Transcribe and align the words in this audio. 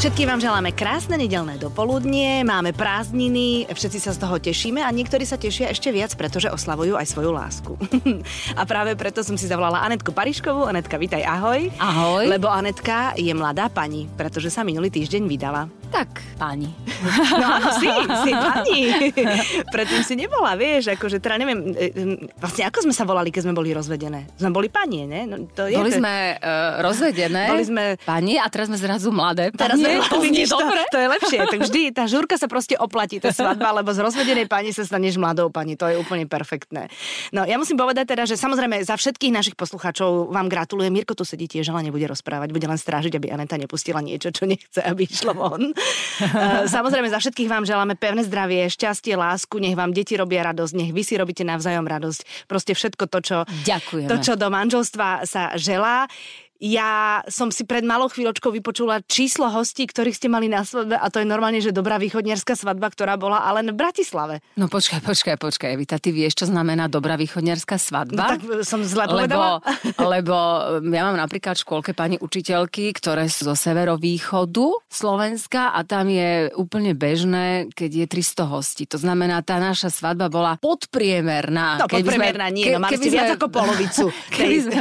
Všetkým 0.00 0.24
vám 0.24 0.40
želáme 0.40 0.72
krásne 0.72 1.20
nedelné 1.20 1.60
dopoludnie, 1.60 2.40
máme 2.48 2.72
prázdniny, 2.72 3.68
všetci 3.68 3.98
sa 4.00 4.16
z 4.16 4.24
toho 4.24 4.40
tešíme 4.40 4.80
a 4.80 4.88
niektorí 4.88 5.28
sa 5.28 5.36
tešia 5.36 5.68
ešte 5.68 5.92
viac, 5.92 6.16
pretože 6.16 6.48
oslavujú 6.48 6.96
aj 6.96 7.12
svoju 7.12 7.28
lásku. 7.36 7.76
a 8.60 8.62
práve 8.64 8.96
preto 8.96 9.20
som 9.20 9.36
si 9.36 9.44
zavolala 9.44 9.84
Anetku 9.84 10.16
Pariškovú. 10.16 10.64
Anetka, 10.64 10.96
vítaj, 10.96 11.28
ahoj. 11.28 11.68
Ahoj. 11.76 12.24
Lebo 12.24 12.48
Anetka 12.48 13.12
je 13.20 13.36
mladá 13.36 13.68
pani, 13.68 14.08
pretože 14.16 14.48
sa 14.48 14.64
minulý 14.64 14.88
týždeň 14.88 15.22
vydala. 15.28 15.68
Tak, 15.90 16.08
pani. 16.38 16.70
No 17.36 17.48
si, 17.76 17.88
si 18.24 18.32
pani. 18.32 18.80
Predtým 19.74 20.02
si 20.02 20.14
nebola, 20.16 20.56
vieš, 20.56 20.96
akože 20.96 21.20
teda 21.20 21.36
neviem, 21.36 21.76
e, 21.76 21.92
e, 21.92 22.02
vlastne 22.40 22.64
ako 22.64 22.88
sme 22.88 22.94
sa 22.96 23.04
volali, 23.04 23.28
keď 23.28 23.48
sme 23.48 23.54
boli 23.54 23.70
rozvedené? 23.76 24.26
Sme 24.40 24.50
boli 24.50 24.72
panie, 24.72 25.04
ne? 25.04 25.28
No, 25.28 25.44
to 25.52 25.68
je, 25.68 25.76
boli 25.76 25.92
to... 25.92 26.00
sme 26.00 26.40
uh, 26.40 26.80
rozvedené, 26.80 27.52
boli 27.52 27.66
sme... 27.68 27.84
pani 28.02 28.40
a 28.40 28.48
teraz 28.48 28.72
sme 28.72 28.80
zrazu 28.80 29.12
mladé. 29.12 29.52
Teraz 29.52 29.76
sme, 29.76 30.00
to, 30.08 30.18
vidíš, 30.18 30.56
to, 30.56 30.58
to, 30.88 30.98
je 30.98 31.08
lepšie. 31.08 31.38
Tak 31.46 31.60
vždy 31.68 31.80
tá 31.92 32.04
žurka 32.08 32.40
sa 32.40 32.48
proste 32.48 32.74
oplatí, 32.80 33.20
tá 33.20 33.30
svadba, 33.30 33.76
lebo 33.76 33.92
z 33.92 34.00
rozvedenej 34.00 34.48
pani 34.48 34.72
sa 34.72 34.82
staneš 34.82 35.20
mladou 35.20 35.52
pani. 35.52 35.76
To 35.76 35.86
je 35.86 36.00
úplne 36.00 36.24
perfektné. 36.24 36.88
No 37.30 37.44
ja 37.44 37.60
musím 37.60 37.76
povedať 37.76 38.08
teda, 38.08 38.24
že 38.24 38.40
samozrejme 38.40 38.80
za 38.82 38.96
všetkých 38.96 39.32
našich 39.32 39.56
poslucháčov 39.56 40.32
vám 40.32 40.48
gratulujem. 40.48 40.90
Mirko 40.90 41.12
tu 41.12 41.28
sedí 41.28 41.44
tiež, 41.44 41.70
ale 41.70 41.92
nebude 41.92 42.08
rozprávať, 42.08 42.48
bude 42.50 42.66
len 42.66 42.80
strážiť, 42.80 43.20
aby 43.20 43.28
Aneta 43.30 43.60
nepustila 43.60 44.00
niečo, 44.00 44.32
čo 44.32 44.48
nechce, 44.48 44.80
aby 44.80 45.04
išlo 45.04 45.36
von. 45.36 45.75
Samozrejme, 46.76 47.08
za 47.12 47.20
všetkých 47.20 47.50
vám 47.50 47.64
želáme 47.68 47.94
pevné 47.94 48.24
zdravie, 48.24 48.68
šťastie, 48.72 49.14
lásku, 49.14 49.56
nech 49.60 49.76
vám 49.76 49.92
deti 49.92 50.16
robia 50.16 50.44
radosť, 50.48 50.72
nech 50.76 50.90
vy 50.92 51.02
si 51.04 51.14
robíte 51.16 51.44
navzájom 51.44 51.84
radosť. 51.84 52.48
Proste 52.48 52.72
všetko 52.72 53.04
to, 53.08 53.18
čo, 53.20 53.38
Ďakujeme. 53.68 54.08
to, 54.08 54.16
čo 54.20 54.32
do 54.34 54.48
manželstva 54.48 55.28
sa 55.28 55.52
želá. 55.56 56.08
Ja 56.62 57.20
som 57.28 57.52
si 57.52 57.68
pred 57.68 57.84
malou 57.84 58.08
chvíľočkou 58.08 58.48
vypočula 58.48 59.04
číslo 59.04 59.52
hostí, 59.52 59.84
ktorých 59.84 60.16
ste 60.16 60.28
mali 60.32 60.48
na 60.48 60.64
svadbe 60.64 60.96
a 60.96 61.06
to 61.12 61.20
je 61.20 61.28
normálne, 61.28 61.60
že 61.60 61.74
dobrá 61.74 62.00
východniarská 62.00 62.56
svadba, 62.56 62.88
ktorá 62.88 63.20
bola 63.20 63.44
ale 63.44 63.60
v 63.66 63.76
Bratislave. 63.76 64.40
No 64.56 64.72
počkaj, 64.72 65.04
počkaj, 65.04 65.36
počkaj, 65.36 65.68
Evita, 65.76 66.00
ty 66.00 66.16
vieš, 66.16 66.44
čo 66.44 66.46
znamená 66.48 66.88
dobrá 66.88 67.20
východniarská 67.20 67.76
svadba? 67.76 68.16
No, 68.16 68.30
tak 68.32 68.40
som 68.64 68.80
zle 68.80 69.04
povedala. 69.04 69.60
Lebo, 70.00 70.00
lebo 70.00 70.36
ja 70.88 71.02
mám 71.04 71.18
napríklad 71.20 71.60
v 71.60 71.62
škôlke 71.66 71.92
pani 71.92 72.16
učiteľky, 72.16 72.96
ktoré 72.96 73.28
sú 73.28 73.52
zo 73.52 73.56
severovýchodu 73.56 74.80
Slovenska 74.88 75.76
a 75.76 75.84
tam 75.84 76.08
je 76.08 76.48
úplne 76.56 76.96
bežné, 76.96 77.68
keď 77.76 78.04
je 78.04 78.06
300 78.08 78.52
hostí. 78.52 78.82
To 78.88 78.96
znamená, 78.96 79.44
tá 79.44 79.60
naša 79.60 79.92
svadba 79.92 80.32
bola 80.32 80.56
podpriemerná. 80.56 81.84
No, 81.84 81.86
podpriemerná 81.90 82.48
nie, 82.48 82.72
no 82.72 82.80
mali 82.80 82.96
ste 82.96 83.12
viac 83.12 83.36
ako 83.36 83.52
polovicu. 83.52 84.04
Keby 84.36 84.56
sme, 84.62 84.78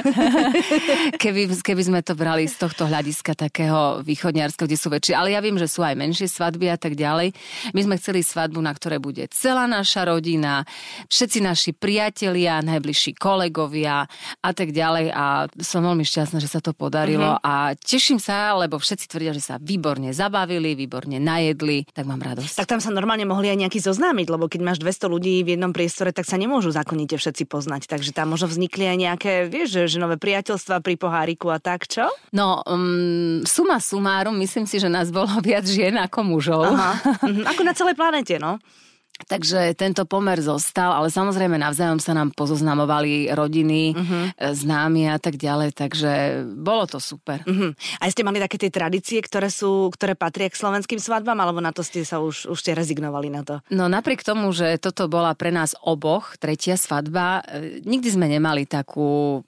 keby 1.24 1.42
keby 1.66 1.82
sme 1.82 2.00
to 2.06 2.14
brali 2.14 2.46
z 2.46 2.62
tohto 2.62 2.86
hľadiska 2.86 3.34
takého 3.34 4.06
východniarského, 4.06 4.70
kde 4.70 4.78
sú 4.78 4.94
väčšie. 4.94 5.18
Ale 5.18 5.34
ja 5.34 5.42
viem, 5.42 5.58
že 5.58 5.66
sú 5.66 5.82
aj 5.82 5.98
menšie 5.98 6.30
svadby 6.30 6.70
a 6.70 6.78
tak 6.78 6.94
ďalej. 6.94 7.34
My 7.74 7.82
sme 7.82 7.98
chceli 7.98 8.22
svadbu, 8.22 8.62
na 8.62 8.70
ktorej 8.70 9.02
bude 9.02 9.26
celá 9.34 9.66
naša 9.66 10.06
rodina, 10.06 10.62
všetci 11.10 11.42
naši 11.42 11.72
priatelia, 11.74 12.62
najbližší 12.62 13.18
kolegovia 13.18 14.06
a 14.46 14.52
tak 14.54 14.70
ďalej. 14.70 15.10
A 15.10 15.50
som 15.58 15.82
veľmi 15.82 16.06
šťastná, 16.06 16.38
že 16.38 16.54
sa 16.54 16.62
to 16.62 16.78
podarilo. 16.78 17.42
Uh-huh. 17.42 17.42
A 17.42 17.74
teším 17.74 18.22
sa, 18.22 18.54
lebo 18.54 18.78
všetci 18.78 19.10
tvrdia, 19.10 19.34
že 19.34 19.42
sa 19.42 19.56
výborne 19.58 20.14
zabavili, 20.14 20.78
výborne 20.78 21.18
najedli, 21.18 21.90
tak 21.90 22.06
mám 22.06 22.22
radosť. 22.22 22.62
Tak 22.62 22.78
tam 22.78 22.80
sa 22.84 22.94
normálne 22.94 23.26
mohli 23.26 23.50
aj 23.50 23.66
nejaký 23.66 23.82
zoznámiť, 23.82 24.28
lebo 24.30 24.46
keď 24.46 24.62
máš 24.62 24.78
200 24.86 25.10
ľudí 25.10 25.42
v 25.42 25.58
jednom 25.58 25.74
priestore, 25.74 26.14
tak 26.14 26.30
sa 26.30 26.38
nemôžu 26.38 26.70
zákonite 26.70 27.18
všetci 27.18 27.50
poznať. 27.50 27.90
Takže 27.90 28.14
tam 28.14 28.38
možno 28.38 28.54
vznikli 28.54 28.86
aj 28.86 28.98
nejaké, 29.02 29.34
vieš, 29.50 29.90
že 29.90 29.98
nové 29.98 30.22
priateľstva 30.22 30.86
pri 30.86 31.00
poháriku 31.00 31.50
a 31.50 31.55
tak, 31.60 31.88
čo? 31.90 32.08
No, 32.32 32.62
um, 32.66 33.42
suma 33.46 33.80
sumárum, 33.82 34.36
myslím 34.40 34.66
si, 34.66 34.80
že 34.80 34.92
nás 34.92 35.10
bolo 35.10 35.32
viac 35.46 35.66
žien 35.66 35.96
ako 36.00 36.20
mužov. 36.24 36.70
Aha. 36.72 37.22
Mhm. 37.24 37.44
ako 37.46 37.62
na 37.64 37.74
celej 37.74 37.96
planete, 37.98 38.36
no. 38.38 38.60
Takže 39.32 39.74
tento 39.80 40.04
pomer 40.04 40.38
zostal, 40.44 40.92
ale 40.92 41.08
samozrejme 41.08 41.56
navzájom 41.56 42.04
sa 42.04 42.12
nám 42.12 42.36
pozoznamovali 42.36 43.32
rodiny, 43.32 43.96
uh-huh. 43.96 44.52
známi 44.52 45.08
a 45.08 45.18
tak 45.18 45.40
ďalej, 45.40 45.72
takže 45.72 46.44
bolo 46.60 46.84
to 46.86 47.00
super. 47.00 47.40
Uh-huh. 47.48 47.72
A 48.04 48.12
ste 48.12 48.28
mali 48.28 48.44
také 48.44 48.60
tie 48.60 48.72
tradície, 48.72 49.24
ktoré, 49.24 49.48
sú, 49.48 49.88
ktoré 49.96 50.20
patria 50.20 50.52
k 50.52 50.60
slovenským 50.60 51.00
svadbám, 51.00 51.40
alebo 51.40 51.64
na 51.64 51.72
to 51.72 51.82
ste 51.82 52.04
sa 52.04 52.20
už, 52.20 52.52
už 52.52 52.58
ste 52.60 52.76
rezignovali 52.76 53.32
na 53.32 53.42
to? 53.48 53.56
No 53.72 53.88
napriek 53.88 54.22
tomu, 54.22 54.52
že 54.52 54.76
toto 54.84 55.08
bola 55.08 55.32
pre 55.34 55.50
nás 55.50 55.74
oboch 55.80 56.36
tretia 56.36 56.76
svadba, 56.76 57.42
e, 57.48 57.82
nikdy 57.88 58.10
sme 58.12 58.28
nemali 58.28 58.68
takú 58.68 59.42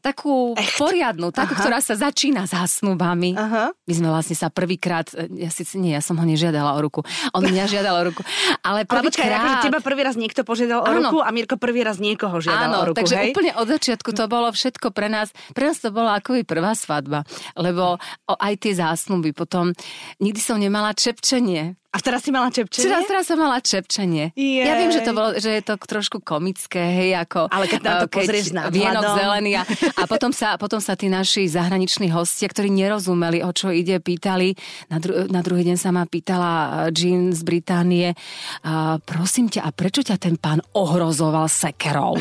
takú 0.00 0.56
Echt? 0.56 0.80
poriadnu, 0.80 1.28
takú, 1.30 1.52
Aha. 1.54 1.60
ktorá 1.60 1.78
sa 1.84 1.94
začína 1.94 2.48
s 2.48 2.56
hasnubami. 2.56 3.36
Aha. 3.36 3.70
My 3.70 3.92
sme 3.92 4.08
vlastne 4.08 4.32
sa 4.32 4.48
prvýkrát, 4.48 5.12
ja 5.36 5.52
si 5.52 5.62
nie, 5.76 5.92
ja 5.92 6.00
som 6.00 6.16
ho 6.16 6.24
nežiadala 6.24 6.72
o 6.74 6.80
ruku. 6.80 7.04
On 7.36 7.44
mňa 7.44 7.64
žiadal 7.78 7.94
o 8.00 8.02
ruku. 8.08 8.24
Ale 8.64 8.88
prvýkrát... 8.88 9.28
Ale 9.28 9.60
počkaj, 9.60 9.64
teba 9.68 9.80
prvý 9.84 10.00
raz 10.02 10.16
niekto 10.16 10.40
požiadal 10.42 10.80
o 10.82 10.88
áno. 10.88 11.12
ruku 11.12 11.18
a 11.20 11.28
Mirko 11.30 11.60
prvý 11.60 11.84
raz 11.84 12.00
niekoho 12.00 12.40
žiadal 12.40 12.72
áno, 12.72 12.76
o 12.80 12.84
ruku, 12.90 12.98
takže 13.04 13.16
hej? 13.20 13.30
úplne 13.36 13.52
od 13.54 13.66
začiatku 13.68 14.10
to 14.16 14.24
bolo 14.26 14.48
všetko 14.48 14.90
pre 14.90 15.12
nás, 15.12 15.30
pre 15.52 15.68
nás 15.68 15.78
to 15.78 15.92
bola 15.92 16.16
akoby 16.18 16.42
prvá 16.48 16.72
svadba, 16.72 17.28
lebo 17.54 18.00
aj 18.26 18.54
tie 18.56 18.72
zásnuby 18.72 19.36
potom, 19.36 19.76
nikdy 20.18 20.40
som 20.40 20.56
nemala 20.56 20.96
čepčenie. 20.96 21.76
A 21.90 21.98
teraz 21.98 22.22
si 22.22 22.30
mala 22.30 22.54
čepčenie? 22.54 22.86
Teraz, 22.86 23.02
teraz 23.10 23.24
som 23.26 23.34
mala 23.34 23.58
čepčenie. 23.58 24.30
Jej. 24.38 24.62
Ja 24.62 24.78
viem, 24.78 24.94
že 24.94 25.02
to, 25.02 25.10
bolo, 25.10 25.34
že 25.34 25.58
je 25.58 25.62
to 25.66 25.74
trošku 25.74 26.22
komické, 26.22 26.78
hej, 26.78 27.18
ako... 27.18 27.50
Ale 27.50 27.66
keď 27.66 27.80
na 27.82 27.92
to 27.98 28.06
keď 28.06 28.14
pozrieš 28.14 28.46
na 28.54 28.70
Vienok 28.70 29.02
zelený 29.18 29.58
a, 29.58 29.66
a 29.98 30.02
potom, 30.06 30.30
sa, 30.30 30.54
potom 30.54 30.78
sa 30.78 30.94
tí 30.94 31.10
naši 31.10 31.50
zahraniční 31.50 32.14
hostia, 32.14 32.46
ktorí 32.46 32.70
nerozumeli, 32.70 33.42
o 33.42 33.50
čo 33.50 33.74
ide, 33.74 33.98
pýtali. 33.98 34.54
Na, 34.86 35.02
dru- 35.02 35.26
na 35.34 35.42
druhý 35.42 35.66
deň 35.66 35.76
sa 35.82 35.90
ma 35.90 36.06
pýtala 36.06 36.86
eh, 36.86 36.94
Jean 36.94 37.34
z 37.34 37.42
Británie, 37.42 38.14
a, 38.62 39.02
prosím 39.02 39.50
ťa, 39.50 39.66
a 39.66 39.74
prečo 39.74 40.06
ťa 40.06 40.14
ten 40.14 40.38
pán 40.38 40.62
ohrozoval 40.78 41.50
sekerou? 41.50 42.14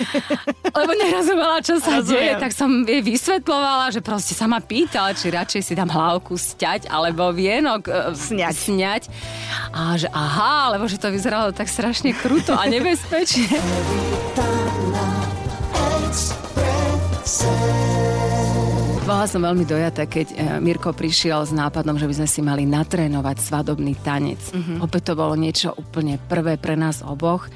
Lebo 0.80 0.92
nerozumela, 0.96 1.60
čo 1.60 1.76
sa 1.76 2.00
Rozumiem. 2.00 2.08
deje, 2.08 2.32
tak 2.40 2.56
som 2.56 2.72
jej 2.88 3.04
vysvetlovala, 3.04 3.92
že 3.92 4.00
proste 4.00 4.32
sa 4.32 4.48
ma 4.48 4.64
pýtala, 4.64 5.12
či 5.12 5.28
radšej 5.28 5.60
si 5.60 5.72
dám 5.76 5.92
hlavku 5.92 6.40
sťať, 6.40 6.88
alebo 6.88 7.36
vienok 7.36 7.82
eh, 7.84 8.16
sňať. 8.16 8.56
sňať 8.56 8.93
smiať. 8.94 9.10
A 9.74 9.98
že 9.98 10.08
aha, 10.12 10.78
lebo 10.78 10.86
že 10.86 10.98
to 11.02 11.10
vyzeralo 11.10 11.50
tak 11.50 11.66
strašne 11.66 12.14
kruto 12.14 12.54
a 12.54 12.62
nebezpečne. 12.70 13.58
Bola 19.24 19.40
som 19.40 19.48
veľmi 19.56 19.64
dojatá, 19.64 20.04
keď 20.04 20.26
e, 20.28 20.60
Mirko 20.60 20.92
prišiel 20.92 21.48
s 21.48 21.52
nápadom, 21.56 21.96
že 21.96 22.04
by 22.04 22.14
sme 22.20 22.28
si 22.28 22.44
mali 22.44 22.68
natrénovať 22.68 23.40
svadobný 23.40 23.96
tanec. 24.04 24.36
Mm-hmm. 24.36 24.84
Opäť 24.84 25.00
to 25.08 25.12
bolo 25.16 25.32
niečo 25.32 25.72
úplne 25.80 26.20
prvé 26.28 26.60
pre 26.60 26.76
nás 26.76 27.00
oboch 27.00 27.48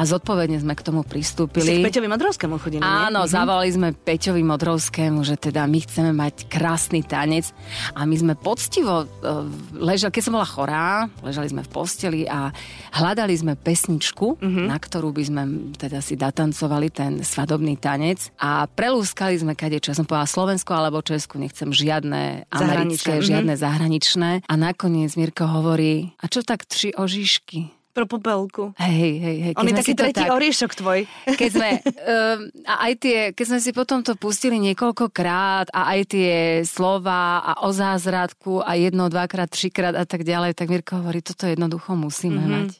a 0.00 0.08
zodpovedne 0.08 0.56
sme 0.64 0.72
k 0.72 0.80
tomu 0.80 1.04
pristúpili. 1.04 1.76
Si 1.76 1.84
k 1.84 1.88
Peťovi 1.92 2.08
Modrovskému 2.08 2.56
chodili, 2.56 2.80
Áno, 2.80 3.28
mm-hmm. 3.28 3.36
zavolali 3.36 3.68
sme 3.68 3.92
Peťovi 3.92 4.40
Modrovskému, 4.40 5.20
že 5.20 5.36
teda 5.36 5.68
my 5.68 5.78
chceme 5.84 6.16
mať 6.16 6.48
krásny 6.48 7.04
tanec 7.04 7.52
a 7.92 8.08
my 8.08 8.16
sme 8.16 8.32
poctivo 8.32 9.04
uh, 9.04 9.44
ležali, 9.76 10.16
keď 10.16 10.22
som 10.24 10.40
bola 10.40 10.48
chorá, 10.48 11.04
ležali 11.20 11.52
sme 11.52 11.60
v 11.60 11.68
posteli 11.68 12.24
a 12.32 12.48
hľadali 12.96 13.36
sme 13.36 13.60
pesničku, 13.60 14.40
mm-hmm. 14.40 14.72
na 14.72 14.80
ktorú 14.80 15.12
by 15.12 15.22
sme 15.28 15.42
teda 15.76 16.00
si 16.00 16.16
datancovali 16.16 16.88
ten 16.88 17.20
svadobný 17.20 17.76
tanec 17.76 18.32
a 18.40 18.64
prelúskali 18.64 19.36
sme 19.36 19.52
kadečo. 19.52 19.92
Ja 19.92 20.00
som 20.00 20.08
povedala 20.08 20.24
Slovensko, 20.24 20.72
ale 20.72 20.88
alebo 20.90 21.04
Česku, 21.10 21.42
nechcem 21.42 21.74
žiadne 21.74 22.46
americké, 22.54 23.18
mm-hmm. 23.18 23.30
žiadne 23.34 23.54
zahraničné. 23.58 24.30
A 24.46 24.54
nakoniec 24.54 25.18
Mirko 25.18 25.50
hovorí, 25.50 26.14
a 26.22 26.30
čo 26.30 26.46
tak 26.46 26.62
tři 26.70 26.94
ožišky? 26.94 27.80
pro 27.90 28.06
popelku. 28.06 28.70
Hej, 28.78 29.12
hej, 29.18 29.38
hej. 29.50 29.52
On 29.58 29.66
je 29.66 29.74
taký 29.74 29.98
tretí 29.98 30.22
tak, 30.22 30.30
oriešok 30.30 30.72
tvoj. 30.78 31.00
Keď 31.26 31.50
sme, 31.50 31.70
um, 31.82 32.38
a 32.70 32.74
aj 32.86 32.92
tie, 33.02 33.18
keď 33.34 33.44
sme 33.50 33.60
si 33.60 33.70
potom 33.74 34.00
to 34.06 34.14
pustili 34.14 34.62
niekoľkokrát 34.62 35.74
a 35.74 35.80
aj 35.98 36.00
tie 36.06 36.32
slova 36.62 37.42
a 37.42 37.52
o 37.66 37.70
zázratku 37.74 38.62
a 38.62 38.78
jedno, 38.78 39.10
dvakrát, 39.10 39.50
trikrát 39.50 39.98
a 39.98 40.06
tak 40.06 40.22
ďalej, 40.22 40.54
tak 40.54 40.70
Mirko 40.70 41.02
hovorí, 41.02 41.20
toto 41.20 41.50
jednoducho 41.50 41.98
musíme 41.98 42.40
mm-hmm. 42.40 42.54
mať. 42.54 42.70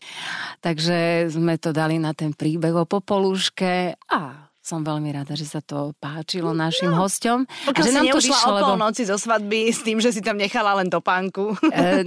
Takže 0.62 0.98
sme 1.34 1.58
to 1.58 1.74
dali 1.74 1.98
na 1.98 2.14
ten 2.14 2.30
príbeh 2.30 2.72
o 2.72 2.86
popoluške 2.86 3.98
a 4.14 4.49
som 4.60 4.84
veľmi 4.84 5.08
rada, 5.16 5.32
že 5.32 5.48
sa 5.48 5.64
to 5.64 5.96
páčilo 5.96 6.52
našim 6.52 6.92
no. 6.92 7.00
hosťom. 7.00 7.48
a 7.72 7.78
že 7.80 7.96
nám 7.96 8.12
to 8.12 8.20
vyšlo, 8.20 8.52
o 8.52 8.56
lebo... 8.60 8.72
noci 8.76 9.08
zo 9.08 9.16
svadby 9.16 9.72
s 9.72 9.80
tým, 9.80 10.04
že 10.04 10.12
si 10.12 10.20
tam 10.20 10.36
nechala 10.36 10.76
len 10.76 10.92
topánku. 10.92 11.56
E, 11.72 12.04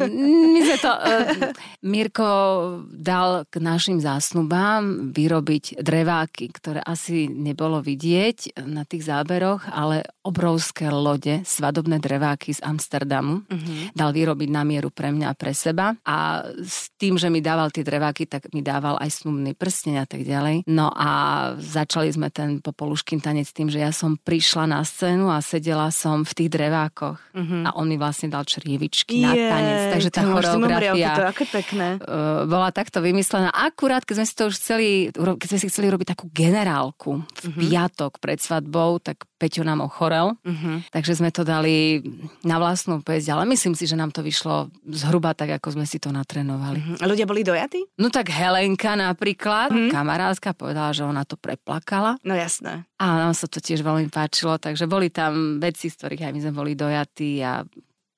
my 0.54 0.60
sme 0.62 0.78
to... 0.78 0.92
E, 0.94 1.14
Mirko 1.82 2.30
dal 2.94 3.50
k 3.50 3.58
našim 3.58 3.98
zásnubám 3.98 5.10
vyrobiť 5.10 5.82
dreváky, 5.82 6.54
ktoré 6.54 6.80
asi 6.86 7.26
nebolo 7.26 7.82
vidieť 7.82 8.62
na 8.70 8.86
tých 8.86 9.10
záberoch, 9.10 9.66
ale 9.74 10.06
obrovské 10.22 10.94
lode, 10.94 11.42
svadobné 11.42 11.98
dreváky 11.98 12.54
z 12.54 12.62
Amsterdamu. 12.62 13.42
Uh-huh. 13.50 13.82
Dal 13.98 14.14
vyrobiť 14.14 14.50
na 14.54 14.62
mieru 14.62 14.94
pre 14.94 15.10
mňa 15.10 15.34
a 15.34 15.38
pre 15.38 15.58
seba. 15.58 15.98
A 16.06 16.46
s 16.62 16.94
tým, 17.02 17.18
že 17.18 17.34
mi 17.34 17.42
dával 17.42 17.74
tie 17.74 17.82
dreváky, 17.82 18.30
tak 18.30 18.54
mi 18.54 18.62
dával 18.62 19.02
aj 19.02 19.26
snubný 19.26 19.58
prsteň 19.58 19.94
a 20.00 20.06
tak 20.06 20.22
ďalej. 20.22 20.70
No 20.70 20.94
a 20.94 21.10
začali 21.58 22.14
sme 22.14 22.30
teraz 22.30 22.43
ten 22.44 22.60
popoluškin 22.60 23.24
tanec 23.24 23.48
tým, 23.56 23.72
že 23.72 23.80
ja 23.80 23.96
som 23.96 24.20
prišla 24.20 24.68
na 24.68 24.84
scénu 24.84 25.32
a 25.32 25.40
sedela 25.40 25.88
som 25.96 26.28
v 26.28 26.32
tých 26.36 26.50
drevákoch 26.52 27.16
uh-huh. 27.16 27.64
a 27.64 27.80
on 27.80 27.88
mi 27.88 27.96
vlastne 27.96 28.28
dal 28.28 28.44
črievičky 28.44 29.24
yeah, 29.24 29.32
na 29.32 29.34
tanec. 29.56 29.80
Takže 29.96 30.10
tá 30.12 30.22
choreografia 30.28 31.12
to, 31.16 31.24
aké 31.32 31.46
pekné. 31.48 31.88
Uh, 32.04 32.44
bola 32.44 32.76
takto 32.76 33.00
vymyslená. 33.00 33.48
Akurát, 33.56 34.04
keď 34.04 34.16
sme 34.20 34.28
si 34.28 34.34
to 34.36 34.44
už 34.52 34.56
chceli, 34.60 34.90
keď 35.16 35.48
sme 35.48 35.60
si 35.64 35.68
chceli 35.72 35.88
robiť 35.88 36.12
takú 36.12 36.28
generálku 36.36 37.24
v 37.24 37.46
uh-huh. 37.48 37.62
piatok 37.64 38.20
pred 38.20 38.44
svadbou, 38.44 39.00
tak 39.00 39.24
Peťo 39.40 39.68
nám 39.68 39.84
ochorel, 39.84 40.40
uh-huh. 40.40 40.88
takže 40.92 41.20
sme 41.20 41.28
to 41.28 41.44
dali 41.44 42.00
na 42.48 42.60
vlastnú 42.64 43.04
pesť, 43.04 43.36
ale 43.36 43.44
myslím 43.52 43.76
si, 43.76 43.84
že 43.84 44.00
nám 44.00 44.16
to 44.16 44.24
vyšlo 44.24 44.72
zhruba 44.88 45.36
tak, 45.36 45.60
ako 45.60 45.76
sme 45.76 45.84
si 45.84 46.00
to 46.00 46.16
natrenovali. 46.16 46.80
Uh-huh. 46.80 47.04
A 47.04 47.06
ľudia 47.08 47.28
boli 47.28 47.44
dojatí? 47.44 48.00
No 48.00 48.08
tak 48.08 48.32
Helenka 48.32 48.96
napríklad, 48.96 49.76
uh-huh. 49.76 49.92
kamarátka, 49.92 50.56
povedala, 50.56 50.96
že 50.96 51.04
ona 51.04 51.28
to 51.28 51.36
preplakala. 51.36 52.16
No 52.24 52.33
jasné. 52.36 52.84
A 53.00 53.06
nám 53.30 53.34
sa 53.38 53.48
to 53.48 53.64
tiež 53.64 53.82
veľmi 53.86 54.10
páčilo, 54.10 54.58
takže 54.58 54.90
boli 54.90 55.10
tam 55.14 55.62
veci, 55.62 55.88
z 55.90 55.96
ktorých 55.98 56.30
aj 56.30 56.34
my 56.34 56.40
sme 56.44 56.54
boli 56.54 56.74
dojatí 56.74 57.42
a 57.42 57.64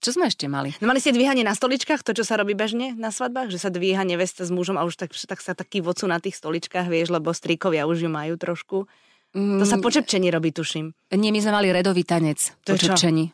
čo 0.05 0.13
sme 0.13 0.29
ešte 0.29 0.45
mali? 0.45 0.69
No 0.83 0.85
mali 0.85 1.01
ste 1.01 1.17
dvíhanie 1.17 1.41
na 1.41 1.57
stoličkách, 1.57 2.05
to, 2.05 2.13
čo 2.13 2.21
sa 2.21 2.37
robí 2.37 2.53
bežne 2.53 2.93
na 2.93 3.09
svadbách, 3.09 3.49
že 3.49 3.57
sa 3.57 3.73
dvíha 3.73 4.05
nevesta 4.05 4.45
s 4.45 4.53
mužom 4.53 4.77
a 4.77 4.85
už 4.85 5.01
tak, 5.01 5.09
tak 5.09 5.41
sa 5.41 5.57
taký 5.57 5.81
vocu 5.81 6.05
na 6.05 6.21
tých 6.21 6.37
stoličkách, 6.37 6.85
vieš, 6.85 7.09
lebo 7.09 7.33
stríkovia 7.33 7.89
už 7.89 8.05
ju 8.05 8.09
majú 8.13 8.37
trošku. 8.37 8.85
Mm. 9.33 9.59
To 9.59 9.65
sa 9.65 9.81
po 9.81 9.89
čepčení 9.89 10.29
robí, 10.29 10.53
tuším. 10.53 10.93
Nie, 11.17 11.33
my 11.33 11.39
sme 11.41 11.51
mali 11.57 11.73
redový 11.73 12.05
tanec 12.05 12.53
to 12.61 12.77
po 12.77 12.85
čepčení. 12.85 13.33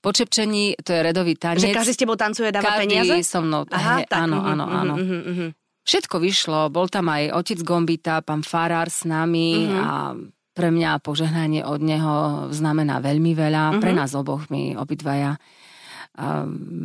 Po 0.00 0.10
čepčení 0.16 0.80
to 0.80 0.90
je 0.96 1.00
redový 1.04 1.36
tanec. 1.36 1.62
Že 1.62 1.76
každý 1.76 1.92
s 1.92 2.00
tebou 2.00 2.16
tancuje, 2.16 2.48
dáva 2.48 2.80
každý 2.80 2.96
peniaze? 2.96 3.14
so 3.20 3.44
mnou. 3.44 3.68
Aha, 3.68 4.00
he, 4.00 4.08
tak, 4.08 4.24
áno, 4.24 4.40
uh-huh, 4.40 4.52
áno, 4.56 4.64
áno. 4.66 4.94
Uh-huh, 4.96 5.20
uh-huh. 5.20 5.50
Všetko 5.86 6.18
vyšlo, 6.18 6.66
bol 6.74 6.90
tam 6.90 7.06
aj 7.14 7.30
otec 7.30 7.62
Gombita, 7.62 8.18
pán 8.18 8.42
Farár 8.42 8.90
s 8.90 9.06
nami 9.06 9.70
uh-huh. 9.70 9.78
a 9.78 10.18
pre 10.50 10.74
mňa 10.74 10.98
požehnanie 10.98 11.62
od 11.62 11.78
neho 11.78 12.48
znamená 12.50 12.98
veľmi 12.98 13.38
veľa. 13.38 13.62
Uh-huh. 13.70 13.82
Pre 13.84 13.92
nás 13.94 14.18
oboch, 14.18 14.50
my 14.50 14.74
obidvaja 14.74 15.38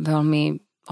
veľmi 0.06 0.42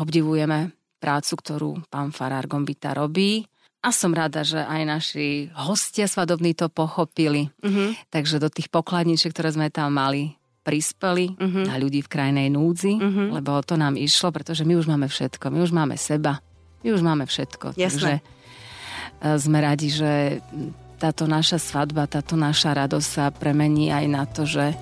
obdivujeme 0.00 0.72
prácu, 0.98 1.32
ktorú 1.38 1.70
pán 1.86 2.10
Farár 2.10 2.50
Gombita 2.50 2.96
robí. 2.96 3.46
A 3.80 3.94
som 3.94 4.12
rada, 4.12 4.44
že 4.44 4.60
aj 4.60 4.82
naši 4.84 5.48
hostia 5.56 6.04
svadobní 6.04 6.52
to 6.52 6.68
pochopili. 6.68 7.48
Uh-huh. 7.62 7.96
Takže 8.10 8.42
do 8.42 8.50
tých 8.50 8.68
pokladničiek, 8.68 9.32
ktoré 9.32 9.54
sme 9.54 9.72
tam 9.72 9.96
mali, 9.96 10.34
prispeli 10.66 11.32
uh-huh. 11.32 11.64
na 11.64 11.80
ľudí 11.80 12.04
v 12.04 12.12
krajnej 12.12 12.48
núdzi, 12.52 13.00
uh-huh. 13.00 13.38
lebo 13.40 13.56
to 13.64 13.80
nám 13.80 13.96
išlo, 13.96 14.34
pretože 14.34 14.66
my 14.66 14.76
už 14.76 14.90
máme 14.90 15.08
všetko. 15.08 15.48
My 15.48 15.64
už 15.64 15.72
máme 15.72 15.94
seba. 15.96 16.44
My 16.80 16.88
už 16.96 17.02
máme 17.04 17.24
všetko. 17.28 17.76
Jasné. 17.76 17.88
Takže 17.88 18.12
e, 18.16 18.20
sme 19.36 19.58
radi, 19.60 19.88
že 19.92 20.40
táto 21.00 21.24
naša 21.24 21.56
svadba, 21.56 22.04
táto 22.04 22.36
naša 22.36 22.76
radosť 22.76 23.08
sa 23.08 23.24
premení 23.32 23.88
aj 23.88 24.04
na 24.08 24.24
to, 24.28 24.44
že 24.44 24.76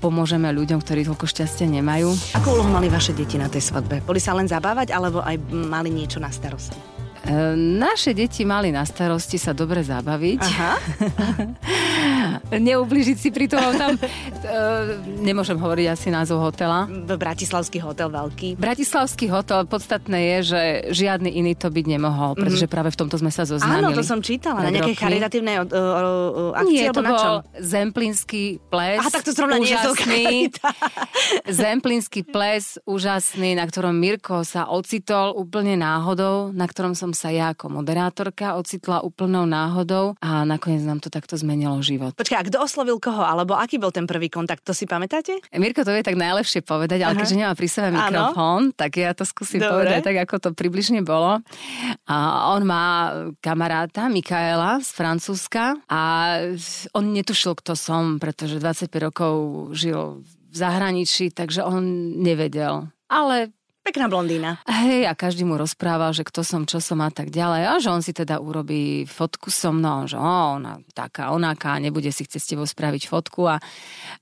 pomôžeme 0.00 0.48
ľuďom, 0.48 0.80
ktorí 0.80 1.04
toľko 1.04 1.26
šťastia 1.28 1.68
nemajú. 1.68 2.14
Ako 2.40 2.56
úlohu 2.56 2.70
mali 2.72 2.88
vaše 2.88 3.12
deti 3.12 3.36
na 3.36 3.50
tej 3.52 3.68
svadbe? 3.68 4.00
Boli 4.00 4.22
sa 4.22 4.32
len 4.32 4.48
zabávať, 4.48 4.94
alebo 4.96 5.20
aj 5.20 5.36
mali 5.52 5.92
niečo 5.92 6.22
na 6.22 6.32
starosti? 6.32 6.78
E, 7.20 7.52
naše 7.76 8.16
deti 8.16 8.48
mali 8.48 8.72
na 8.72 8.80
starosti 8.88 9.36
sa 9.36 9.52
dobre 9.52 9.84
zabaviť. 9.84 10.40
Aha. 10.40 10.74
Neubližiť 12.50 13.16
si 13.18 13.28
pri 13.34 13.46
tom 13.50 13.60
tam. 13.74 13.94
E, 13.96 14.50
nemôžem 15.20 15.58
hovoriť 15.58 15.86
asi 15.90 16.08
názov 16.08 16.40
hotela. 16.40 16.86
Bratislavský 16.88 17.82
hotel 17.82 18.08
veľký. 18.08 18.56
Bratislavský 18.56 19.26
hotel. 19.28 19.66
Podstatné 19.66 20.18
je, 20.18 20.38
že 20.54 20.62
žiadny 20.94 21.30
iný 21.34 21.52
to 21.58 21.68
byť 21.68 21.86
nemohol, 21.86 22.34
mhm. 22.34 22.40
pretože 22.40 22.66
práve 22.70 22.90
v 22.94 22.98
tomto 22.98 23.16
sme 23.18 23.32
sa 23.32 23.44
zoznámili. 23.44 23.90
Áno, 23.90 23.96
to 23.96 24.04
som 24.06 24.22
čítala. 24.22 24.64
Na 24.64 24.70
nejakej 24.70 24.96
charitatívnej 24.96 25.56
uh, 25.60 25.66
uh, 25.66 26.60
akcii? 26.60 26.72
Nie, 26.72 26.94
to 26.94 27.02
bol 27.02 27.42
Zemplínsky 27.58 28.62
ples. 28.70 28.98
Aha, 29.02 29.10
tak 29.10 29.26
to 29.26 29.32
zrovna 29.34 29.58
úžasný. 29.60 30.52
Zemplínsky 31.62 32.22
ples, 32.22 32.78
úžasný, 32.84 33.56
na 33.56 33.64
ktorom 33.66 33.94
Mirko 33.96 34.42
sa 34.46 34.68
ocitol 34.68 35.34
úplne 35.36 35.76
náhodou, 35.76 36.52
na 36.52 36.66
ktorom 36.68 36.92
som 36.94 37.10
sa 37.16 37.32
ja 37.32 37.52
ako 37.52 37.72
moderátorka 37.72 38.58
ocitla 38.58 39.00
úplnou 39.00 39.48
náhodou 39.48 40.14
a 40.20 40.44
nakoniec 40.44 40.84
nám 40.84 41.00
to 41.00 41.08
takto 41.08 41.36
zmenilo 41.36 41.80
život. 41.80 42.12
Počkaj, 42.20 42.36
a 42.36 42.44
kto 42.52 42.58
oslovil 42.60 43.00
koho? 43.00 43.24
Alebo 43.24 43.56
aký 43.56 43.80
bol 43.80 43.88
ten 43.88 44.04
prvý 44.04 44.28
kontakt? 44.28 44.60
To 44.68 44.76
si 44.76 44.84
pamätáte? 44.84 45.40
Mirko 45.56 45.88
to 45.88 45.96
vie 45.96 46.04
tak 46.04 46.20
najlepšie 46.20 46.60
povedať, 46.60 47.00
ale 47.00 47.16
Aha. 47.16 47.20
keďže 47.24 47.36
nemá 47.40 47.56
pri 47.56 47.68
sebe 47.72 47.88
mikrofón, 47.96 48.76
tak 48.76 49.00
ja 49.00 49.16
to 49.16 49.24
skúsim 49.24 49.56
Dobre. 49.56 49.88
povedať 49.88 50.04
tak, 50.04 50.16
ako 50.28 50.34
to 50.36 50.50
približne 50.52 51.00
bolo. 51.00 51.40
A 52.04 52.16
on 52.52 52.68
má 52.68 53.16
kamaráta 53.40 54.12
Mikaela 54.12 54.84
z 54.84 54.92
Francúzska 54.92 55.80
a 55.88 56.02
on 56.92 57.08
netušil, 57.08 57.56
kto 57.56 57.72
som, 57.72 58.20
pretože 58.20 58.60
25 58.60 58.92
rokov 59.00 59.34
žil 59.72 60.20
v 60.20 60.54
zahraničí, 60.54 61.32
takže 61.32 61.64
on 61.64 62.12
nevedel. 62.20 62.92
Ale 63.08 63.48
Pekná 63.90 64.06
blondína. 64.06 64.62
Hej, 64.70 65.10
a 65.10 65.18
každý 65.18 65.42
mu 65.42 65.58
rozprával, 65.58 66.14
že 66.14 66.22
kto 66.22 66.46
som, 66.46 66.62
čo 66.62 66.78
som 66.78 67.02
a 67.02 67.10
tak 67.10 67.34
ďalej. 67.34 67.62
A 67.66 67.82
že 67.82 67.90
on 67.90 68.06
si 68.06 68.14
teda 68.14 68.38
urobí 68.38 69.02
fotku 69.02 69.50
so 69.50 69.74
mnou, 69.74 70.06
že 70.06 70.14
ó, 70.14 70.54
ona 70.62 70.78
taká, 70.94 71.34
onaká, 71.34 71.74
nebude 71.82 72.14
si 72.14 72.22
chcieť 72.22 72.38
s 72.38 72.50
tebou 72.54 72.70
spraviť 72.70 73.10
fotku. 73.10 73.50
A, 73.50 73.58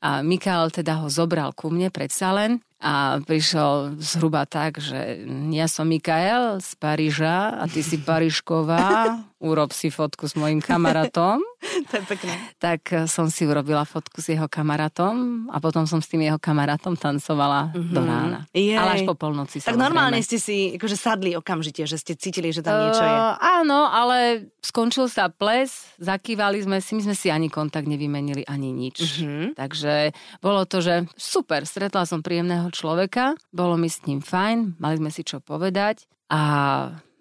a 0.00 0.24
Mikael 0.24 0.72
teda 0.72 1.04
ho 1.04 1.12
zobral 1.12 1.52
ku 1.52 1.68
mne 1.68 1.92
predsa 1.92 2.32
len 2.32 2.64
a 2.78 3.18
prišiel 3.26 3.98
zhruba 3.98 4.46
tak, 4.46 4.78
že 4.78 5.26
ja 5.50 5.66
som 5.66 5.90
Mikael 5.90 6.62
z 6.62 6.78
Paríža 6.78 7.58
a 7.58 7.66
ty 7.66 7.82
si 7.82 7.98
Parížková, 7.98 9.18
urob 9.38 9.70
si 9.70 9.90
fotku 9.90 10.26
s 10.26 10.34
mojim 10.34 10.62
kamarátom. 10.62 11.42
to 11.90 11.92
je 11.98 12.04
pekné. 12.06 12.34
Tak 12.58 13.10
som 13.10 13.30
si 13.30 13.46
urobila 13.46 13.82
fotku 13.82 14.22
s 14.22 14.30
jeho 14.30 14.46
kamarátom 14.46 15.46
a 15.50 15.58
potom 15.58 15.86
som 15.90 16.02
s 16.02 16.10
tým 16.10 16.26
jeho 16.26 16.38
kamarátom 16.38 16.94
tancovala 16.94 17.74
mm-hmm. 17.74 17.94
do 17.94 18.00
rána. 18.02 18.40
Jej. 18.54 18.78
Ale 18.78 18.90
až 18.98 19.02
po 19.06 19.14
polnoci. 19.18 19.62
Tak 19.62 19.78
normálne 19.78 20.22
ste 20.22 20.38
si 20.38 20.78
akože 20.78 20.94
sadli 20.98 21.34
okamžite, 21.38 21.82
že 21.86 21.98
ste 21.98 22.14
cítili, 22.14 22.54
že 22.54 22.62
tam 22.62 22.78
niečo 22.78 23.02
je. 23.02 23.14
Uh, 23.14 23.34
áno, 23.62 23.90
ale 23.90 24.50
skončil 24.62 25.10
sa 25.10 25.30
ples, 25.30 25.94
zakývali 25.98 26.62
sme 26.62 26.78
si, 26.82 26.94
my 26.98 27.02
sme 27.10 27.16
si 27.18 27.30
ani 27.30 27.50
kontakt 27.50 27.90
nevymenili, 27.90 28.46
ani 28.46 28.70
nič. 28.70 28.98
Mm-hmm. 29.02 29.44
Takže 29.58 30.14
bolo 30.42 30.62
to, 30.66 30.78
že 30.82 31.06
super, 31.14 31.66
stretla 31.66 32.06
som 32.06 32.22
príjemného 32.22 32.67
človeka, 32.70 33.36
bolo 33.50 33.74
mi 33.76 33.88
s 33.90 34.04
ním 34.04 34.22
fajn, 34.22 34.80
mali 34.80 34.96
sme 35.00 35.10
si 35.12 35.22
čo 35.26 35.42
povedať 35.42 36.08
a 36.28 36.40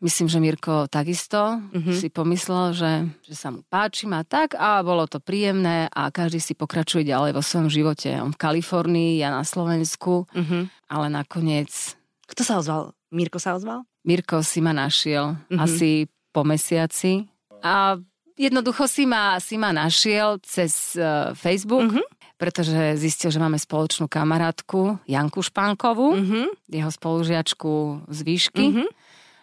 myslím, 0.02 0.28
že 0.30 0.40
Mirko 0.40 0.86
takisto 0.88 1.58
mm-hmm. 1.58 1.96
si 1.96 2.08
pomyslel, 2.14 2.76
že, 2.76 2.92
že 3.26 3.36
sa 3.36 3.50
mu 3.50 3.66
páči 3.66 4.06
ma 4.06 4.22
tak 4.22 4.54
a 4.54 4.84
bolo 4.86 5.10
to 5.10 5.18
príjemné 5.18 5.90
a 5.90 6.14
každý 6.14 6.38
si 6.38 6.54
pokračuje 6.54 7.08
ďalej 7.08 7.34
vo 7.34 7.42
svojom 7.42 7.70
živote. 7.72 8.10
On 8.22 8.30
v 8.34 8.42
Kalifornii, 8.42 9.22
ja 9.22 9.34
na 9.34 9.42
Slovensku, 9.42 10.30
mm-hmm. 10.30 10.92
ale 10.92 11.06
nakoniec... 11.10 11.98
Kto 12.28 12.42
sa 12.44 12.60
ozval? 12.60 12.92
Mirko 13.10 13.40
sa 13.40 13.56
ozval? 13.56 13.88
Mirko 14.04 14.44
si 14.44 14.60
ma 14.60 14.76
našiel 14.76 15.40
mm-hmm. 15.48 15.60
asi 15.64 16.12
po 16.36 16.44
mesiaci 16.44 17.26
a 17.64 17.98
jednoducho 18.38 18.86
si 18.86 19.10
ma, 19.10 19.42
si 19.42 19.58
ma 19.58 19.74
našiel 19.74 20.38
cez 20.46 21.00
uh, 21.00 21.34
Facebook. 21.34 21.90
Mm-hmm 21.90 22.17
pretože 22.38 22.96
zistil, 23.02 23.34
že 23.34 23.42
máme 23.42 23.58
spoločnú 23.58 24.06
kamarátku 24.06 25.02
Janku 25.10 25.42
Špánkovú, 25.42 26.14
mm-hmm. 26.14 26.46
jeho 26.70 26.92
spolužiačku 26.94 28.06
z 28.08 28.20
výšky 28.22 28.66
mm-hmm. 28.72 28.88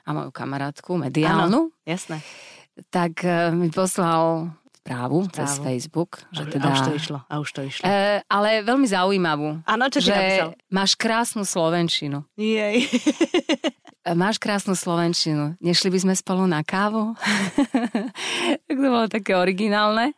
a 0.07 0.09
moju 0.15 0.31
kamarátku 0.31 0.95
mediálnu. 0.95 1.75
Áno, 1.75 1.83
jasné. 1.83 2.23
Tak 2.95 3.27
uh, 3.27 3.51
mi 3.55 3.71
poslal 3.71 4.55
správu, 4.79 5.27
správu 5.27 5.35
cez 5.35 5.51
Facebook. 5.59 6.11
Že 6.31 6.43
teda, 6.55 6.71
a 6.71 6.75
už 6.75 6.81
to 6.81 6.93
išlo. 6.95 7.19
A 7.27 7.35
už 7.43 7.49
to 7.51 7.61
išlo. 7.67 7.85
Uh, 7.85 8.23
ale 8.31 8.63
veľmi 8.63 8.87
zaujímavú. 8.87 9.59
Áno, 9.67 9.85
čo 9.91 9.99
ti 9.99 10.15
napísal? 10.15 10.51
máš 10.71 10.93
krásnu 10.95 11.43
Slovenčinu. 11.43 12.23
Jej. 12.39 12.87
máš 14.13 14.37
krásnu 14.37 14.77
Slovenčinu, 14.77 15.57
nešli 15.65 15.89
by 15.89 15.99
sme 16.05 16.15
spolu 16.15 16.45
na 16.45 16.61
kávu? 16.61 17.17
tak 18.69 18.77
to 18.77 18.89
bolo 18.93 19.09
také 19.09 19.33
originálne. 19.33 20.13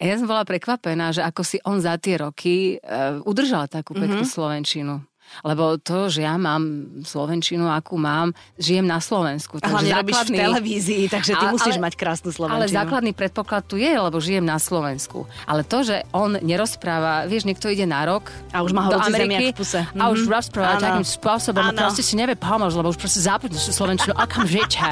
A 0.00 0.02
ja 0.08 0.16
som 0.16 0.24
bola 0.24 0.48
prekvapená, 0.48 1.12
že 1.12 1.20
ako 1.20 1.44
si 1.44 1.60
on 1.68 1.76
za 1.76 2.00
tie 2.00 2.16
roky 2.16 2.80
uh, 2.80 3.20
udržal 3.28 3.68
takú 3.68 3.92
peknú 3.92 4.24
mm-hmm. 4.24 4.32
Slovenčinu. 4.32 5.04
Lebo 5.44 5.78
to, 5.78 6.08
že 6.08 6.24
ja 6.24 6.34
mám 6.36 6.88
Slovenčinu, 7.04 7.68
akú 7.70 7.96
mám, 8.00 8.32
žijem 8.58 8.86
na 8.86 8.98
Slovensku. 8.98 9.60
A 9.62 9.68
hlavne 9.68 9.92
robíš 9.94 10.28
v 10.28 10.40
televízii, 10.40 11.04
takže 11.12 11.32
ty 11.36 11.44
ale, 11.44 11.54
musíš 11.54 11.76
mať 11.78 11.92
krásnu 11.94 12.30
Slovenčinu. 12.32 12.58
Ale 12.58 12.66
základný 12.68 13.12
predpoklad 13.14 13.62
tu 13.66 13.76
je, 13.78 13.90
lebo 13.90 14.16
žijem 14.18 14.44
na 14.44 14.56
Slovensku. 14.56 15.28
Ale 15.44 15.62
to, 15.64 15.84
že 15.84 16.04
on 16.12 16.36
nerozpráva, 16.40 17.28
vieš, 17.28 17.44
niekto 17.44 17.68
ide 17.68 17.84
na 17.84 18.04
rok 18.04 18.30
a 18.52 18.64
už 18.64 18.72
má 18.72 18.88
do 18.88 18.98
Ameriky 18.98 19.52
v 19.52 19.62
puse. 19.62 19.80
a 19.82 20.04
už 20.10 20.26
mhm. 20.26 20.30
rozpráva 20.30 20.76
ano. 20.78 20.84
takým 20.84 21.06
spôsobom, 21.06 21.64
ano. 21.64 21.78
proste 21.78 22.02
si 22.04 22.14
nevie 22.16 22.34
pomôcť, 22.38 22.74
lebo 22.74 22.88
už 22.90 22.98
proste 22.98 23.20
zapnúť 23.24 23.56
Slovenčinu 23.58 24.14
okamžite. 24.16 24.88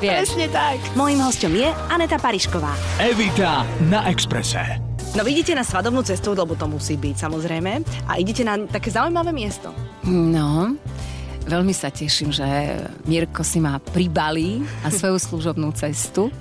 Presne 0.00 0.46
tak. 0.50 0.78
Mojím 0.98 1.20
hostom 1.24 1.52
je 1.54 1.68
Aneta 1.90 2.16
Parišková. 2.18 2.72
Evita 3.00 3.66
na 3.90 4.06
Exprese. 4.08 4.93
No 5.14 5.22
vidíte 5.22 5.54
na 5.54 5.62
svadobnú 5.62 6.02
cestu, 6.02 6.34
lebo 6.34 6.58
to 6.58 6.66
musí 6.66 6.98
byť 6.98 7.14
samozrejme. 7.14 7.86
A 8.10 8.18
idete 8.18 8.42
na 8.42 8.58
také 8.66 8.90
zaujímavé 8.90 9.30
miesto. 9.30 9.70
No, 10.10 10.74
Veľmi 11.44 11.76
sa 11.76 11.92
teším, 11.92 12.32
že 12.32 12.48
Mirko 13.04 13.44
si 13.44 13.60
má 13.60 13.76
pribalí 13.76 14.64
a 14.80 14.88
svoju 14.88 15.20
služobnú 15.20 15.76
cestu, 15.76 16.32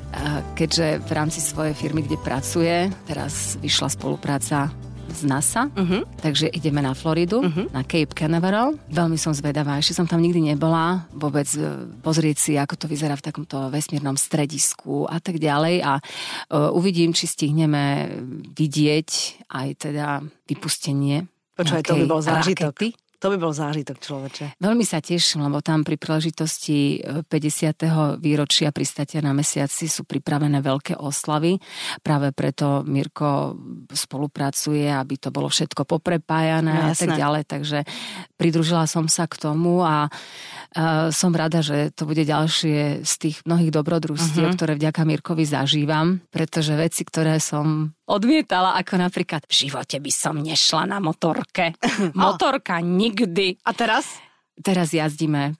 keďže 0.55 1.03
v 1.03 1.11
rámci 1.11 1.43
svojej 1.43 1.75
firmy, 1.75 2.07
kde 2.07 2.15
pracuje, 2.23 2.87
teraz 3.03 3.59
vyšla 3.59 3.91
spolupráca 3.91 4.71
z 5.13 5.23
NASA, 5.29 5.69
uh-huh. 5.69 6.03
takže 6.19 6.49
ideme 6.49 6.81
na 6.81 6.97
Floridu, 6.97 7.45
uh-huh. 7.45 7.69
na 7.71 7.85
Cape 7.85 8.11
Canaveral. 8.11 8.75
Veľmi 8.89 9.15
som 9.15 9.31
zvedavá, 9.31 9.77
ešte 9.77 9.95
som 9.97 10.09
tam 10.09 10.19
nikdy 10.19 10.53
nebola, 10.53 11.05
vôbec 11.13 11.47
e, 11.55 11.87
pozrieť 12.01 12.37
si, 12.37 12.51
ako 12.57 12.75
to 12.75 12.85
vyzerá 12.89 13.13
v 13.13 13.25
takomto 13.29 13.69
vesmírnom 13.69 14.17
stredisku 14.17 15.05
a 15.07 15.21
tak 15.21 15.37
ďalej 15.37 15.85
a 15.85 15.93
uh, 15.99 16.69
uvidím, 16.73 17.13
či 17.13 17.29
stihneme 17.29 18.09
vidieť 18.53 19.09
aj 19.53 19.67
teda 19.77 20.21
vypustenie 20.49 21.29
Počúvaj, 21.53 21.83
to 21.85 21.93
by 22.01 22.05
bol 22.09 22.21
zážitok. 22.21 22.73
Rakety. 22.73 23.02
To 23.23 23.31
by 23.31 23.39
bol 23.39 23.55
zážitok 23.55 24.03
človeče. 24.03 24.59
Veľmi 24.59 24.83
sa 24.83 24.99
teším, 24.99 25.47
lebo 25.47 25.63
tam 25.63 25.87
pri 25.87 25.95
príležitosti 25.95 26.99
50. 27.23 27.31
E, 27.31 27.87
výročia 28.19 28.75
pristatia 28.75 29.23
na 29.23 29.31
mesiaci 29.31 29.87
sú 29.87 30.03
pripravené 30.03 30.59
veľké 30.59 30.99
oslavy. 30.99 31.55
Práve 32.03 32.35
preto 32.35 32.83
Mirko 32.83 33.55
spolupracuje, 33.87 34.91
aby 34.91 35.15
to 35.15 35.31
bolo 35.31 35.47
všetko 35.47 35.87
poprepájané 35.87 36.75
no, 36.75 36.91
a 36.91 36.91
tak 36.91 37.15
ďalej. 37.15 37.43
Takže 37.47 37.79
pridružila 38.35 38.83
som 38.91 39.07
sa 39.07 39.23
k 39.23 39.39
tomu 39.39 39.79
a 39.87 40.11
som 41.13 41.31
rada, 41.31 41.61
že 41.61 41.93
to 41.93 42.09
bude 42.09 42.25
ďalšie 42.25 43.05
z 43.05 43.13
tých 43.21 43.45
mnohých 43.45 43.69
dobrodružstiev, 43.69 44.51
uh-huh. 44.51 44.57
ktoré 44.57 44.73
vďaka 44.75 45.05
Mirkovi 45.05 45.45
zažívam, 45.45 46.19
pretože 46.33 46.73
veci, 46.73 47.05
ktoré 47.05 47.37
som 47.37 47.93
odmietala, 48.07 48.75
ako 48.79 48.99
napríklad 48.99 49.47
v 49.47 49.53
živote 49.67 49.99
by 49.99 50.11
som 50.11 50.39
nešla 50.39 50.89
na 50.89 50.97
motorke. 50.99 51.75
Motorka 52.17 52.79
nikdy. 52.83 53.59
A 53.63 53.71
teraz? 53.71 54.19
Teraz 54.59 54.93
jazdíme 54.93 55.57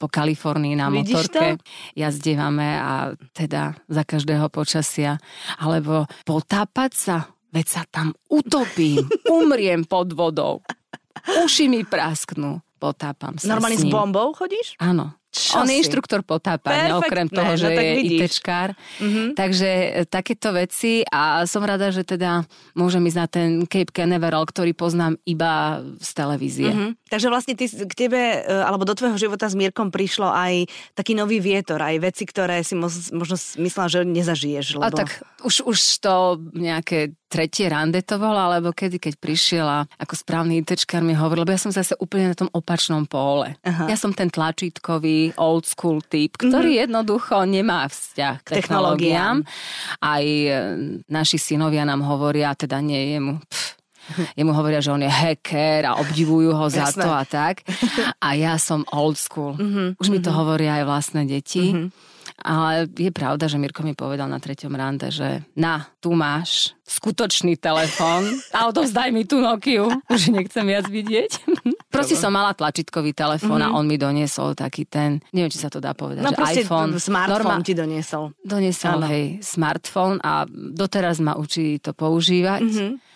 po 0.00 0.10
Kalifornii 0.10 0.74
na 0.74 0.90
Vidíš 0.90 1.30
motorke. 1.30 1.46
To? 1.58 1.62
Jazdívame 1.94 2.68
a 2.80 3.14
teda 3.30 3.76
za 3.86 4.02
každého 4.02 4.50
počasia. 4.50 5.20
Alebo 5.62 6.10
potápať 6.26 6.92
sa, 6.94 7.16
veď 7.54 7.66
sa 7.66 7.82
tam 7.86 8.10
utopím, 8.32 9.06
umriem 9.38 9.86
pod 9.86 10.10
vodou. 10.16 10.64
Uši 11.22 11.70
mi 11.70 11.86
prasknú 11.86 12.58
potápam 12.82 13.38
sa 13.38 13.54
Normálne 13.54 13.78
s, 13.78 13.86
s 13.86 13.92
bombou 13.94 14.34
chodíš? 14.34 14.74
Áno. 14.82 15.14
Čo 15.32 15.64
On 15.64 15.66
si? 15.66 15.72
je 15.72 15.76
inštruktor 15.80 16.20
potápania, 16.28 17.00
okrem 17.00 17.24
toho, 17.24 17.56
no, 17.56 17.60
že 17.60 17.72
tak 17.72 17.84
je 17.88 17.96
ITčkár. 18.04 18.68
Mm-hmm. 19.00 19.26
Takže 19.32 19.70
e, 19.72 19.88
takéto 20.04 20.52
veci 20.52 21.00
a 21.08 21.48
som 21.48 21.64
rada, 21.64 21.88
že 21.88 22.04
teda 22.04 22.44
môžem 22.76 23.00
ísť 23.08 23.16
na 23.16 23.26
ten 23.32 23.48
Cape 23.64 23.96
Canaveral, 23.96 24.44
ktorý 24.44 24.76
poznám 24.76 25.16
iba 25.24 25.80
z 26.04 26.10
televízie. 26.12 26.68
Mm-hmm. 26.68 26.90
Takže 27.08 27.28
vlastne 27.32 27.56
ty, 27.56 27.64
k 27.64 27.94
tebe, 27.96 28.44
e, 28.44 28.60
alebo 28.60 28.84
do 28.84 28.92
tvojho 28.92 29.16
života 29.16 29.48
s 29.48 29.56
Mírkom 29.56 29.88
prišlo 29.88 30.28
aj 30.28 30.68
taký 30.92 31.16
nový 31.16 31.40
vietor, 31.40 31.80
aj 31.80 32.12
veci, 32.12 32.28
ktoré 32.28 32.60
si 32.60 32.76
možno 32.76 33.40
myslela, 33.56 33.88
že 33.88 34.04
nezažiješ. 34.04 34.76
Lebo... 34.76 34.84
A 34.84 35.08
tak 35.08 35.24
už, 35.48 35.64
už 35.64 35.78
to 36.04 36.44
nejaké 36.52 37.16
tretie 37.32 37.72
rande 37.72 38.04
to 38.04 38.20
bolo, 38.20 38.36
alebo 38.36 38.76
kedy, 38.76 39.00
keď 39.00 39.14
prišiel 39.16 39.64
a 39.64 39.88
ako 39.96 40.12
správny 40.12 40.60
ITčkár 40.60 41.00
mi 41.00 41.16
hovoril, 41.16 41.48
lebo 41.48 41.56
ja 41.56 41.64
som 41.64 41.72
zase 41.72 41.96
úplne 41.96 42.28
na 42.28 42.36
tom 42.36 42.52
opačnom 42.52 43.08
pole. 43.08 43.56
Aha. 43.64 43.88
Ja 43.88 43.96
som 43.96 44.12
ten 44.12 44.28
tlačítkový 44.28 45.32
old 45.40 45.64
school 45.64 46.04
typ, 46.04 46.36
ktorý 46.36 46.76
mm-hmm. 46.76 46.84
jednoducho 46.84 47.48
nemá 47.48 47.88
vzťah 47.88 48.36
k 48.44 48.48
technológiám. 48.60 49.40
Aj 50.04 50.24
e, 50.24 50.52
naši 51.08 51.40
synovia 51.40 51.88
nám 51.88 52.04
hovoria, 52.04 52.52
teda 52.52 52.84
nie 52.84 53.16
jemu, 53.16 53.40
pff, 53.40 53.80
jemu 54.36 54.52
hovoria, 54.52 54.84
že 54.84 54.92
on 54.92 55.00
je 55.00 55.08
hacker 55.08 55.88
a 55.88 55.96
obdivujú 56.02 56.52
ho 56.52 56.66
za 56.68 56.90
to 56.92 57.08
a 57.08 57.24
tak. 57.24 57.64
A 58.18 58.34
ja 58.36 58.58
som 58.60 58.84
old 58.92 59.16
school. 59.16 59.56
Mm-hmm. 59.56 59.88
Už 59.96 60.12
mi 60.12 60.18
to 60.20 60.28
mm-hmm. 60.28 60.36
hovoria 60.36 60.70
aj 60.82 60.84
vlastné 60.84 61.22
deti. 61.24 61.72
Mm-hmm. 61.72 62.11
Ale 62.40 62.88
je 62.88 63.12
pravda, 63.12 63.50
že 63.50 63.60
Mirko 63.60 63.84
mi 63.84 63.92
povedal 63.92 64.30
na 64.30 64.40
treťom 64.40 64.72
rande, 64.72 65.12
že 65.12 65.44
na, 65.52 65.90
tu 66.00 66.16
máš 66.16 66.72
skutočný 66.88 67.56
telefón 67.56 68.26
a 68.52 68.68
odovzdaj 68.68 69.12
mi 69.12 69.24
tú 69.24 69.40
Nokiu. 69.40 69.88
Už 70.08 70.32
nechcem 70.32 70.64
viac 70.64 70.88
vidieť. 70.88 71.44
Proste 71.94 72.16
som 72.16 72.32
mala 72.32 72.56
tlačítkový 72.56 73.12
telefón 73.12 73.60
mm-hmm. 73.60 73.74
a 73.74 73.76
on 73.76 73.84
mi 73.84 74.00
doniesol 74.00 74.56
taký 74.56 74.88
ten, 74.88 75.20
neviem, 75.36 75.52
či 75.52 75.60
sa 75.60 75.68
to 75.68 75.76
dá 75.76 75.92
povedať, 75.92 76.24
no, 76.24 76.32
že 76.32 76.64
iPhone. 76.64 76.96
smartfón 76.96 77.36
norma, 77.36 77.60
ti 77.60 77.76
doniesol. 77.76 78.32
Doniesol, 78.40 79.04
ano. 79.04 79.08
hej, 79.12 79.44
smartfón 79.44 80.16
a 80.24 80.48
doteraz 80.48 81.20
ma 81.20 81.36
učí 81.36 81.84
to 81.84 81.92
používať. 81.92 82.64
Mm-hmm 82.64 83.11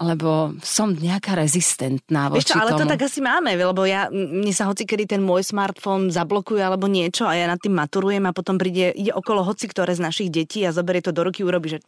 lebo 0.00 0.56
som 0.64 0.92
nejaká 0.92 1.36
rezistentná 1.36 2.32
voči 2.32 2.52
čo, 2.52 2.58
ale 2.58 2.72
tomu. 2.72 2.86
to 2.86 2.92
tak 2.96 3.02
asi 3.04 3.20
máme, 3.20 3.52
lebo 3.52 3.84
ja, 3.84 4.08
mne 4.12 4.52
sa 4.52 4.68
hoci 4.68 4.88
kedy 4.88 5.16
ten 5.16 5.22
môj 5.22 5.44
smartfón 5.44 6.08
zablokuje 6.08 6.64
alebo 6.64 6.88
niečo 6.88 7.28
a 7.28 7.36
ja 7.36 7.44
nad 7.44 7.60
tým 7.60 7.76
maturujem 7.76 8.24
a 8.24 8.32
potom 8.32 8.56
príde, 8.56 8.92
ide 8.96 9.12
okolo 9.12 9.44
hoci 9.44 9.68
ktoré 9.68 9.92
z 9.92 10.04
našich 10.04 10.28
detí 10.32 10.64
a 10.64 10.72
zoberie 10.72 11.04
to 11.04 11.12
do 11.12 11.22
ruky, 11.24 11.44
urobí, 11.44 11.72
že 11.72 11.84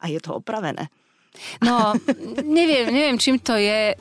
a 0.00 0.04
je 0.06 0.18
to 0.22 0.38
opravené. 0.38 0.88
No, 1.62 1.98
neviem, 2.46 2.94
neviem, 2.94 3.18
čím 3.18 3.42
to 3.42 3.58
je. 3.58 3.98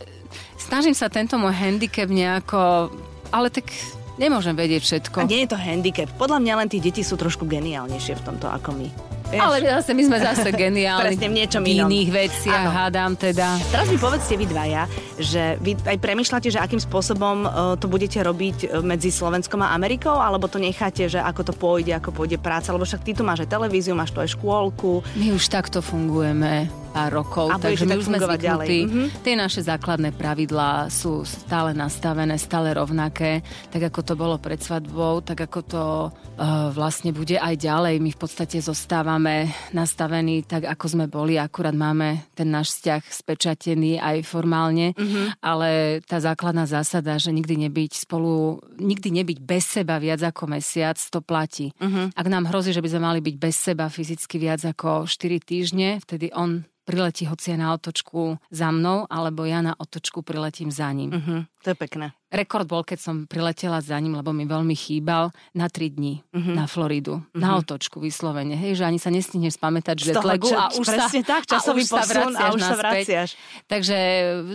Snažím 0.57 0.93
sa 0.93 1.09
tento 1.09 1.37
môj 1.41 1.53
handicap 1.57 2.05
nejako, 2.05 2.93
ale 3.33 3.49
tak 3.49 3.73
nemôžem 4.21 4.53
vedieť 4.53 4.81
všetko. 4.85 5.25
A 5.25 5.29
nie 5.29 5.45
je 5.45 5.49
to 5.53 5.57
handicap. 5.57 6.09
Podľa 6.17 6.39
mňa 6.41 6.53
len 6.61 6.69
tí 6.69 6.77
deti 6.77 7.01
sú 7.01 7.17
trošku 7.17 7.49
geniálnejšie 7.49 8.13
v 8.21 8.25
tomto 8.25 8.47
ako 8.49 8.69
my. 8.77 9.12
Ale 9.39 9.63
zase 9.63 9.91
my 9.95 10.03
sme 10.05 10.17
zase 10.21 10.49
geniálni. 10.65 11.15
Presne 11.15 11.27
v 11.29 11.35
niečom 11.39 11.63
inom. 11.65 11.87
iných 11.89 12.09
veciach, 12.11 12.65
ano. 12.69 12.75
hádam 12.75 13.11
teda. 13.17 13.57
Teraz 13.71 13.87
mi 13.89 13.97
povedzte 13.97 14.33
vy 14.37 14.45
dvaja, 14.45 14.83
že 15.17 15.57
vy 15.61 15.79
aj 15.79 15.97
premyšľate, 15.97 16.47
že 16.51 16.59
akým 16.59 16.81
spôsobom 16.81 17.47
uh, 17.47 17.73
to 17.79 17.87
budete 17.87 18.19
robiť 18.19 18.57
e, 18.65 18.67
medzi 18.83 19.09
Slovenskom 19.13 19.61
a 19.63 19.71
Amerikou, 19.73 20.13
alebo 20.13 20.49
to 20.51 20.59
necháte, 20.59 21.07
že 21.07 21.21
ako 21.21 21.41
to 21.47 21.53
pôjde, 21.55 21.95
ako 21.95 22.11
pôjde 22.11 22.37
práca, 22.37 22.73
lebo 22.75 22.83
však 22.83 23.01
ty 23.01 23.11
tu 23.15 23.23
máš 23.23 23.45
aj 23.47 23.53
televíziu, 23.55 23.95
máš 23.95 24.11
tu 24.11 24.19
aj 24.19 24.35
škôlku. 24.35 25.05
My 25.15 25.31
už 25.31 25.47
takto 25.47 25.79
fungujeme 25.79 26.82
pár 26.93 27.09
rokov, 27.09 27.49
a 27.49 27.57
takže 27.57 27.89
my 27.89 27.97
už 27.97 28.05
sme 28.05 28.21
zvyknutí. 28.21 28.79
Mm-hmm. 28.85 29.07
Tie 29.25 29.33
naše 29.33 29.65
základné 29.65 30.13
pravidlá 30.13 30.93
sú 30.93 31.25
stále 31.25 31.73
nastavené, 31.73 32.37
stále 32.37 32.77
rovnaké, 32.77 33.41
tak 33.73 33.89
ako 33.89 33.99
to 34.05 34.13
bolo 34.13 34.37
pred 34.37 34.61
svadbou, 34.61 35.25
tak 35.25 35.49
ako 35.49 35.59
to 35.65 35.83
uh, 36.13 36.69
vlastne 36.69 37.09
bude 37.09 37.41
aj 37.41 37.57
ďalej. 37.57 37.97
My 37.97 38.13
v 38.13 38.19
podstate 38.21 38.61
zostávame 38.61 39.49
nastavení 39.73 40.45
tak, 40.45 40.69
ako 40.69 40.85
sme 40.85 41.05
boli, 41.09 41.41
akurát 41.41 41.73
máme 41.73 42.29
ten 42.37 42.53
náš 42.53 42.77
vzťah 42.77 43.01
spečatený 43.09 43.97
aj 43.97 44.21
formálne, 44.29 44.93
mm-hmm. 44.93 45.41
ale 45.41 45.99
tá 46.05 46.21
základná 46.21 46.69
zásada, 46.69 47.17
že 47.17 47.33
nikdy 47.33 47.67
nebyť 47.67 48.05
spolu, 48.05 48.61
nikdy 48.77 49.09
nebyť 49.23 49.37
bez 49.41 49.65
seba 49.81 49.97
viac 49.97 50.21
ako 50.21 50.45
mesiac, 50.45 51.01
to 51.01 51.25
platí. 51.25 51.73
Mm-hmm. 51.81 52.13
Ak 52.13 52.27
nám 52.29 52.53
hrozí, 52.53 52.69
že 52.69 52.85
by 52.85 52.89
sme 52.93 53.01
mali 53.01 53.19
byť 53.25 53.35
bez 53.41 53.55
seba 53.57 53.89
fyzicky 53.89 54.37
viac 54.37 54.61
ako 54.61 55.09
4 55.09 55.41
týždne, 55.41 55.97
vtedy 55.97 56.29
on 56.37 56.61
priletí 56.85 57.25
hoci 57.25 57.57
na 57.57 57.73
otočku 57.73 58.37
za 58.51 58.71
mnou, 58.71 59.07
alebo 59.09 59.47
ja 59.47 59.63
na 59.63 59.73
otočku 59.75 60.21
priletím 60.21 60.71
za 60.71 60.91
ním. 60.91 61.11
Uh-huh, 61.11 61.41
to 61.63 61.71
je 61.71 61.77
pekné. 61.79 62.11
Rekord 62.33 62.65
bol, 62.65 62.81
keď 62.81 62.97
som 62.97 63.15
priletela 63.29 63.77
za 63.77 63.93
ním, 64.01 64.17
lebo 64.17 64.33
mi 64.33 64.49
veľmi 64.49 64.73
chýbal, 64.73 65.29
na 65.53 65.69
tri 65.69 65.93
dní 65.93 66.25
uh-huh. 66.33 66.57
na 66.57 66.65
Floridu. 66.65 67.21
Uh-huh. 67.21 67.37
Na 67.37 67.61
otočku 67.61 68.01
vyslovene. 68.01 68.57
Hej, 68.57 68.81
že 68.81 68.89
ani 68.89 68.97
sa 68.97 69.13
nestineš 69.13 69.61
spamätať 69.61 70.01
že 70.01 70.17
letlegu 70.17 70.49
a 70.49 70.73
už 70.73 70.87
sa, 70.89 71.05
tak, 71.21 71.45
časový 71.45 71.85
a 71.85 71.85
už 71.85 71.89
sa 71.93 72.03
vraciaš 72.09 72.41
a 72.41 72.45
už 72.57 72.61
sa 72.65 72.75
vraciaš. 72.75 73.29
Takže 73.69 73.97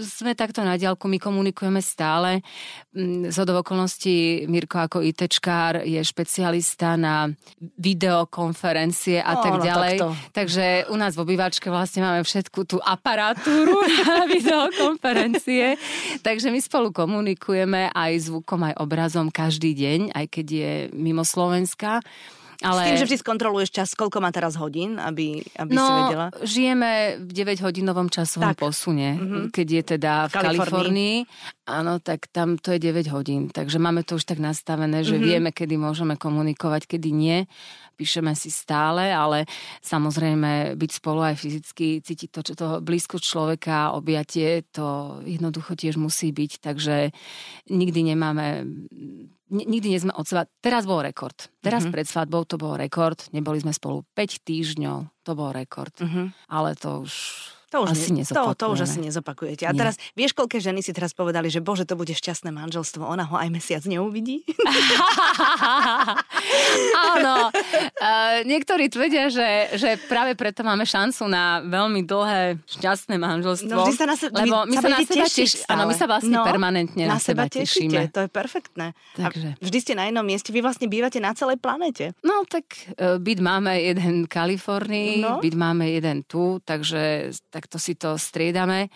sme 0.03 0.35
takto 0.35 0.67
na 0.67 0.75
diálku, 0.75 1.07
my 1.07 1.23
komunikujeme 1.23 1.79
stále. 1.79 2.43
Mm, 2.91 3.31
z 3.31 3.39
okolností 3.47 4.51
Mirko 4.51 4.83
ako 4.83 4.99
ITčkár 5.07 5.87
je 5.87 6.03
špecialista 6.03 6.99
na 6.99 7.31
videokonferencie 7.79 9.23
a 9.23 9.39
oh, 9.39 9.43
tak 9.47 9.55
no 9.55 9.63
ďalej. 9.63 9.97
No, 10.03 10.19
Takže 10.35 10.91
u 10.91 10.99
nás 10.99 11.15
v 11.15 11.23
obývačke 11.23 11.71
vlastne 11.71 12.03
máme 12.03 12.27
všetku 12.27 12.67
tú 12.67 12.83
aparatúru 12.83 13.87
na 14.03 14.27
videokonferencie. 14.27 15.79
Takže 16.27 16.51
my 16.51 16.59
spolu 16.59 16.91
komunikujeme 16.99 17.95
aj 17.95 18.27
zvukom, 18.27 18.67
aj 18.67 18.75
obrazom 18.83 19.31
každý 19.31 19.71
deň, 19.79 20.19
aj 20.19 20.27
keď 20.27 20.47
je 20.51 20.73
mimo 20.99 21.23
Slovenska. 21.23 22.03
Ale... 22.59 22.83
S 22.83 22.87
tým, 22.91 22.99
že 22.99 23.07
vždy 23.07 23.19
skontroluješ 23.23 23.71
čas, 23.71 23.89
koľko 23.95 24.19
má 24.19 24.35
teraz 24.35 24.59
hodín, 24.59 24.99
aby, 24.99 25.47
aby 25.63 25.73
no, 25.79 25.87
si 25.87 25.93
vedela? 25.95 26.27
žijeme 26.43 26.91
v 27.23 27.31
9-hodinovom 27.31 28.11
časovom 28.11 28.51
tak. 28.51 28.59
posune. 28.59 29.15
Mm-hmm. 29.15 29.45
Keď 29.55 29.67
je 29.71 29.83
teda 29.95 30.13
v, 30.27 30.31
v 30.31 30.35
Kalifornii. 30.35 30.59
Kalifornii, 30.59 31.17
áno, 31.71 32.03
tak 32.03 32.27
tam 32.35 32.59
to 32.59 32.75
je 32.75 32.83
9 32.83 33.15
hodín. 33.15 33.47
Takže 33.55 33.79
máme 33.79 34.03
to 34.03 34.19
už 34.19 34.27
tak 34.27 34.43
nastavené, 34.43 35.07
že 35.07 35.15
mm-hmm. 35.15 35.29
vieme, 35.31 35.51
kedy 35.55 35.79
môžeme 35.79 36.19
komunikovať, 36.19 36.99
kedy 36.99 37.15
nie. 37.15 37.39
Píšeme 37.95 38.35
si 38.35 38.51
stále, 38.51 39.15
ale 39.15 39.47
samozrejme 39.83 40.75
byť 40.75 40.91
spolu 40.99 41.31
aj 41.31 41.39
fyzicky, 41.39 42.03
cítiť 42.03 42.31
to, 42.35 42.41
čo 42.43 42.55
to 42.59 42.67
blízko 42.83 43.23
človeka, 43.23 43.95
objatie, 43.95 44.67
to 44.75 45.19
jednoducho 45.23 45.79
tiež 45.79 45.95
musí 45.95 46.35
byť. 46.35 46.59
Takže 46.59 47.15
nikdy 47.71 48.15
nemáme 48.15 48.67
nikdy 49.51 49.93
nie 49.93 50.01
sme 50.01 50.15
od 50.15 50.29
seba. 50.29 50.47
Teraz 50.61 50.85
bol 50.85 51.01
rekord. 51.03 51.37
Teraz 51.61 51.85
mm-hmm. 51.85 51.95
pred 51.95 52.07
svadbou 52.07 52.45
to 52.45 52.57
bol 52.61 52.77
rekord. 52.77 53.19
Neboli 53.33 53.61
sme 53.61 53.73
spolu 53.75 54.05
5 54.15 54.45
týždňov. 54.45 54.99
To 55.25 55.33
bol 55.37 55.51
rekord. 55.53 55.93
Mm-hmm. 55.99 56.53
Ale 56.53 56.77
to 56.77 57.05
už 57.05 57.13
To 57.69 57.85
už, 57.85 57.93
asi 57.93 58.17
ne, 58.17 58.25
to, 58.25 58.57
to 58.57 58.65
už 58.73 58.89
asi 58.89 58.99
nezopakujete. 59.05 59.69
A 59.69 59.77
Nie. 59.77 59.79
teraz, 59.85 60.01
vieš, 60.17 60.33
koľké 60.33 60.57
ženy 60.57 60.81
si 60.81 60.97
teraz 60.97 61.13
povedali, 61.13 61.53
že 61.53 61.61
bože, 61.61 61.85
to 61.85 62.01
bude 62.01 62.17
šťastné 62.17 62.49
manželstvo, 62.49 63.05
ona 63.05 63.29
ho 63.29 63.37
aj 63.37 63.49
mesiac 63.53 63.85
neuvidí? 63.85 64.41
Áno. 67.13 67.53
Uh, 67.53 68.41
niektorí 68.49 68.89
tvrdia, 68.89 69.29
že, 69.29 69.77
že 69.77 70.01
práve 70.09 70.33
preto 70.33 70.65
máme 70.65 70.89
šancu 70.89 71.29
na 71.29 71.61
veľmi 71.61 72.09
dlhé, 72.09 72.57
šťastné 72.65 73.21
manželstvo. 73.21 73.69
No 73.69 73.85
sa 73.93 74.07
na 74.09 74.17
se, 74.17 74.33
lebo 74.33 74.65
my 74.65 74.77
sa 74.79 74.89
na 74.89 74.99
budete 74.99 75.13
seba 75.13 75.27
tešiť 75.29 75.49
teš, 75.49 75.69
áno, 75.69 75.83
my 75.91 75.95
sa 75.95 76.07
vlastne 76.07 76.37
No, 76.39 76.47
permanentne 76.47 77.05
na, 77.09 77.19
seba, 77.19 77.51
tešíte, 77.51 77.99
tešíme. 77.99 78.15
to 78.15 78.21
je 78.25 78.31
perfektné. 78.31 78.87
Takže. 79.17 79.49
A 79.59 79.63
vždy 79.65 79.79
ste 79.83 79.93
na 79.99 80.07
jednom 80.07 80.23
mieste, 80.25 80.51
vy 80.55 80.61
vlastne 80.63 80.87
bývate 80.87 81.19
na 81.19 81.35
celej 81.35 81.59
planete. 81.59 82.15
No 82.23 82.47
tak 82.47 82.65
e, 82.95 83.19
byt 83.19 83.41
máme 83.43 83.75
jeden 83.81 84.25
v 84.25 84.29
Kalifornii, 84.31 85.11
no. 85.25 85.43
byt 85.43 85.57
máme 85.59 85.91
jeden 85.91 86.23
tu, 86.25 86.63
takže 86.63 87.35
takto 87.59 87.83
si 87.83 87.99
to 87.99 88.15
striedame. 88.15 88.87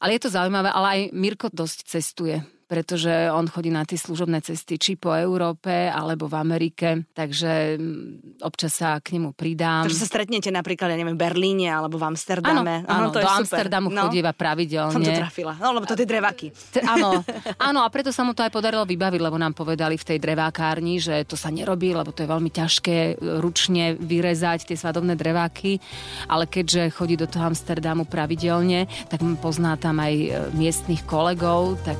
Ale 0.00 0.16
je 0.16 0.24
to 0.24 0.32
zaujímavé, 0.32 0.72
ale 0.72 0.86
aj 0.88 1.00
Mirko 1.12 1.52
dosť 1.52 1.78
cestuje 1.84 2.55
pretože 2.66 3.30
on 3.30 3.46
chodí 3.46 3.70
na 3.70 3.86
tie 3.86 3.94
služobné 3.94 4.42
cesty 4.42 4.74
či 4.74 4.98
po 4.98 5.14
Európe 5.14 5.86
alebo 5.86 6.26
v 6.26 6.34
Amerike, 6.34 7.06
takže 7.14 7.78
mm, 7.78 8.42
občas 8.42 8.82
sa 8.82 8.98
k 8.98 9.14
nemu 9.16 9.32
pridám. 9.38 9.86
Takže 9.86 10.02
sa 10.02 10.10
stretnete 10.10 10.50
napríklad, 10.50 10.90
ja 10.90 10.98
neviem, 10.98 11.14
v 11.14 11.22
Berlíne 11.22 11.70
alebo 11.70 11.94
v 11.94 12.04
Áno, 12.06 12.14
Amsterdame. 12.14 12.82
áno, 12.84 13.14
to 13.14 13.22
je 13.22 13.24
do 13.24 13.30
super. 13.30 13.42
Amsterdamu 13.46 13.88
no. 13.94 14.10
chodieva 14.10 14.34
pravidelne. 14.34 14.94
Som 14.94 15.06
to 15.06 15.14
trafila. 15.14 15.54
No, 15.62 15.78
lebo 15.78 15.86
to 15.86 15.94
tie 15.94 16.08
drevaky. 16.10 16.50
T- 16.50 16.82
áno, 16.82 17.22
áno, 17.70 17.80
a 17.86 17.88
preto 17.88 18.10
sa 18.10 18.26
mu 18.26 18.34
to 18.34 18.42
aj 18.42 18.50
podarilo 18.50 18.82
vybaviť, 18.82 19.20
lebo 19.22 19.38
nám 19.38 19.54
povedali 19.54 19.94
v 19.94 20.04
tej 20.04 20.18
drevákárni, 20.18 20.98
že 20.98 21.22
to 21.22 21.38
sa 21.38 21.54
nerobí, 21.54 21.94
lebo 21.94 22.10
to 22.10 22.26
je 22.26 22.28
veľmi 22.28 22.50
ťažké 22.50 22.96
e, 22.96 23.14
ručne 23.38 23.94
vyrezať 23.94 24.74
tie 24.74 24.76
svadobné 24.76 25.14
dreváky, 25.14 25.78
ale 26.26 26.50
keďže 26.50 26.90
chodí 26.90 27.14
do 27.14 27.30
toho 27.30 27.46
Amsterdamu 27.54 28.10
pravidelne, 28.10 28.90
tak 29.06 29.22
pozná 29.38 29.78
tam 29.78 30.02
aj 30.02 30.14
e, 30.14 30.28
miestnych 30.58 31.06
kolegov, 31.06 31.78
tak 31.86 31.98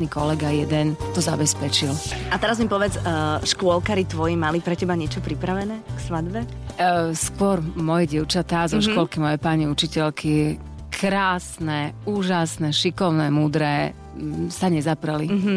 miestny 0.00 0.08
kolega 0.08 0.48
jeden 0.48 0.96
to 1.12 1.20
zabezpečil. 1.20 1.92
A 2.32 2.40
teraz 2.40 2.56
mi 2.56 2.64
povedz, 2.64 2.96
uh, 2.96 3.36
škôlkari 3.44 4.08
tvoji 4.08 4.32
mali 4.32 4.64
pre 4.64 4.72
teba 4.72 4.96
niečo 4.96 5.20
pripravené 5.20 5.76
k 5.84 5.98
svadbe? 6.00 6.40
E, 6.40 7.12
skôr 7.12 7.60
moje 7.76 8.16
dievčatá 8.16 8.64
zo 8.64 8.80
Mhm. 8.80 8.86
školky, 8.88 9.20
moje 9.20 9.36
pani 9.36 9.68
učiteľky, 9.68 10.56
krásne, 10.88 11.92
úžasné, 12.08 12.72
šikovné, 12.72 13.28
múdre, 13.28 13.92
m, 14.16 14.48
sa 14.48 14.72
nezapreli. 14.72 15.28
Mhm. 15.28 15.56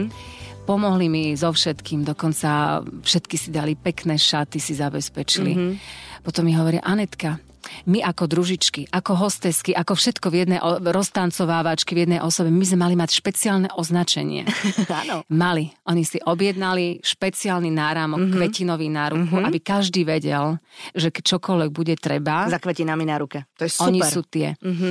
Pomohli 0.67 1.07
mi 1.07 1.23
so 1.39 1.55
všetkým, 1.55 2.03
dokonca 2.03 2.83
všetky 2.83 3.35
si 3.39 3.47
dali 3.47 3.79
pekné 3.79 4.19
šaty, 4.19 4.59
si 4.59 4.75
zabezpečili. 4.75 5.51
Mhm. 5.55 5.71
Potom 6.19 6.43
mi 6.43 6.51
hovorí, 6.51 6.83
Anetka, 6.83 7.39
my 7.85 7.99
ako 8.01 8.23
družičky, 8.25 8.87
ako 8.89 9.11
hostesky, 9.15 9.71
ako 9.71 9.93
všetko 9.93 10.27
v 10.27 10.35
jednej, 10.35 10.59
roztancovávačky 10.81 11.93
v 11.93 11.99
jednej 12.05 12.19
osobe, 12.19 12.49
my 12.49 12.65
sme 12.65 12.79
mali 12.79 12.95
mať 12.95 13.09
špeciálne 13.13 13.69
označenie. 13.73 14.47
Áno. 15.03 15.23
Mali. 15.29 15.69
Oni 15.85 16.03
si 16.03 16.17
objednali 16.17 16.99
špeciálny 16.99 17.69
náramok, 17.69 18.19
Mhm. 18.19 18.25
mm-hmm. 18.25 18.37
kvetinový 18.39 18.87
náruku, 18.87 19.33
mm-hmm. 19.35 19.47
aby 19.47 19.59
každý 19.59 20.01
vedel, 20.03 20.57
že 20.93 21.09
čokoľvek 21.09 21.69
bude 21.69 21.95
treba, 21.97 22.47
Za 22.47 22.59
kvetinami 22.59 23.03
na 23.03 23.17
ruke. 23.17 23.45
To 23.57 23.65
je 23.65 23.71
super. 23.71 23.87
oni 23.89 23.99
sú 24.01 24.21
tie. 24.23 24.55
Mhm. 24.59 24.89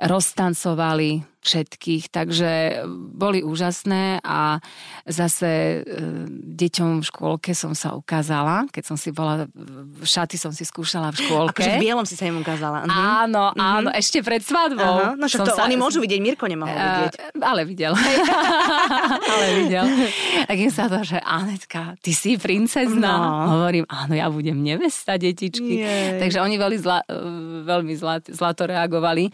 Roztancovali 0.00 1.33
všetkých, 1.44 2.08
takže 2.08 2.82
boli 3.12 3.44
úžasné 3.44 4.24
a 4.24 4.58
zase 5.04 5.84
e, 5.84 6.28
deťom 6.56 7.04
v 7.04 7.04
škôlke 7.04 7.52
som 7.52 7.76
sa 7.76 7.92
ukázala, 7.92 8.64
keď 8.72 8.84
som 8.88 8.96
si 8.96 9.12
bola, 9.12 9.44
šaty 10.00 10.40
som 10.40 10.56
si 10.56 10.64
skúšala 10.64 11.12
v 11.12 11.20
škôlke. 11.20 11.60
Akože 11.60 11.76
v 11.76 11.84
bielom 11.84 12.08
si 12.08 12.16
sa 12.16 12.24
im 12.24 12.40
ukázala. 12.40 12.88
Mhm. 12.88 12.90
Áno, 12.90 13.44
áno, 13.54 13.88
ešte 13.92 14.24
pred 14.24 14.40
svadbou. 14.40 15.12
Aha, 15.12 15.20
no 15.20 15.28
však 15.28 15.44
to 15.44 15.60
oni 15.60 15.76
môžu 15.76 16.00
vidieť, 16.00 16.20
Mirko 16.24 16.48
nemohol 16.48 16.72
vidieť. 16.72 17.14
Uh, 17.36 17.44
ale 17.44 17.68
videl. 17.68 17.92
ale 19.32 19.46
videl. 19.60 19.84
Tak 20.48 20.56
im 20.56 20.72
sa 20.72 20.88
to, 20.88 21.04
že 21.04 21.20
Anetka, 21.20 22.00
ty 22.00 22.16
si 22.16 22.40
princezna. 22.40 23.12
No. 23.20 23.60
Hovorím, 23.60 23.84
áno, 23.92 24.16
ja 24.16 24.32
budem 24.32 24.64
nevesta, 24.64 25.20
detičky. 25.20 25.84
Jej. 25.84 26.20
Takže 26.24 26.38
oni 26.40 26.56
veľmi, 26.56 26.78
zla, 26.80 27.04
eh, 27.04 27.14
veľmi 27.68 27.94
zla, 28.00 28.24
zlato 28.24 28.64
reagovali. 28.64 29.28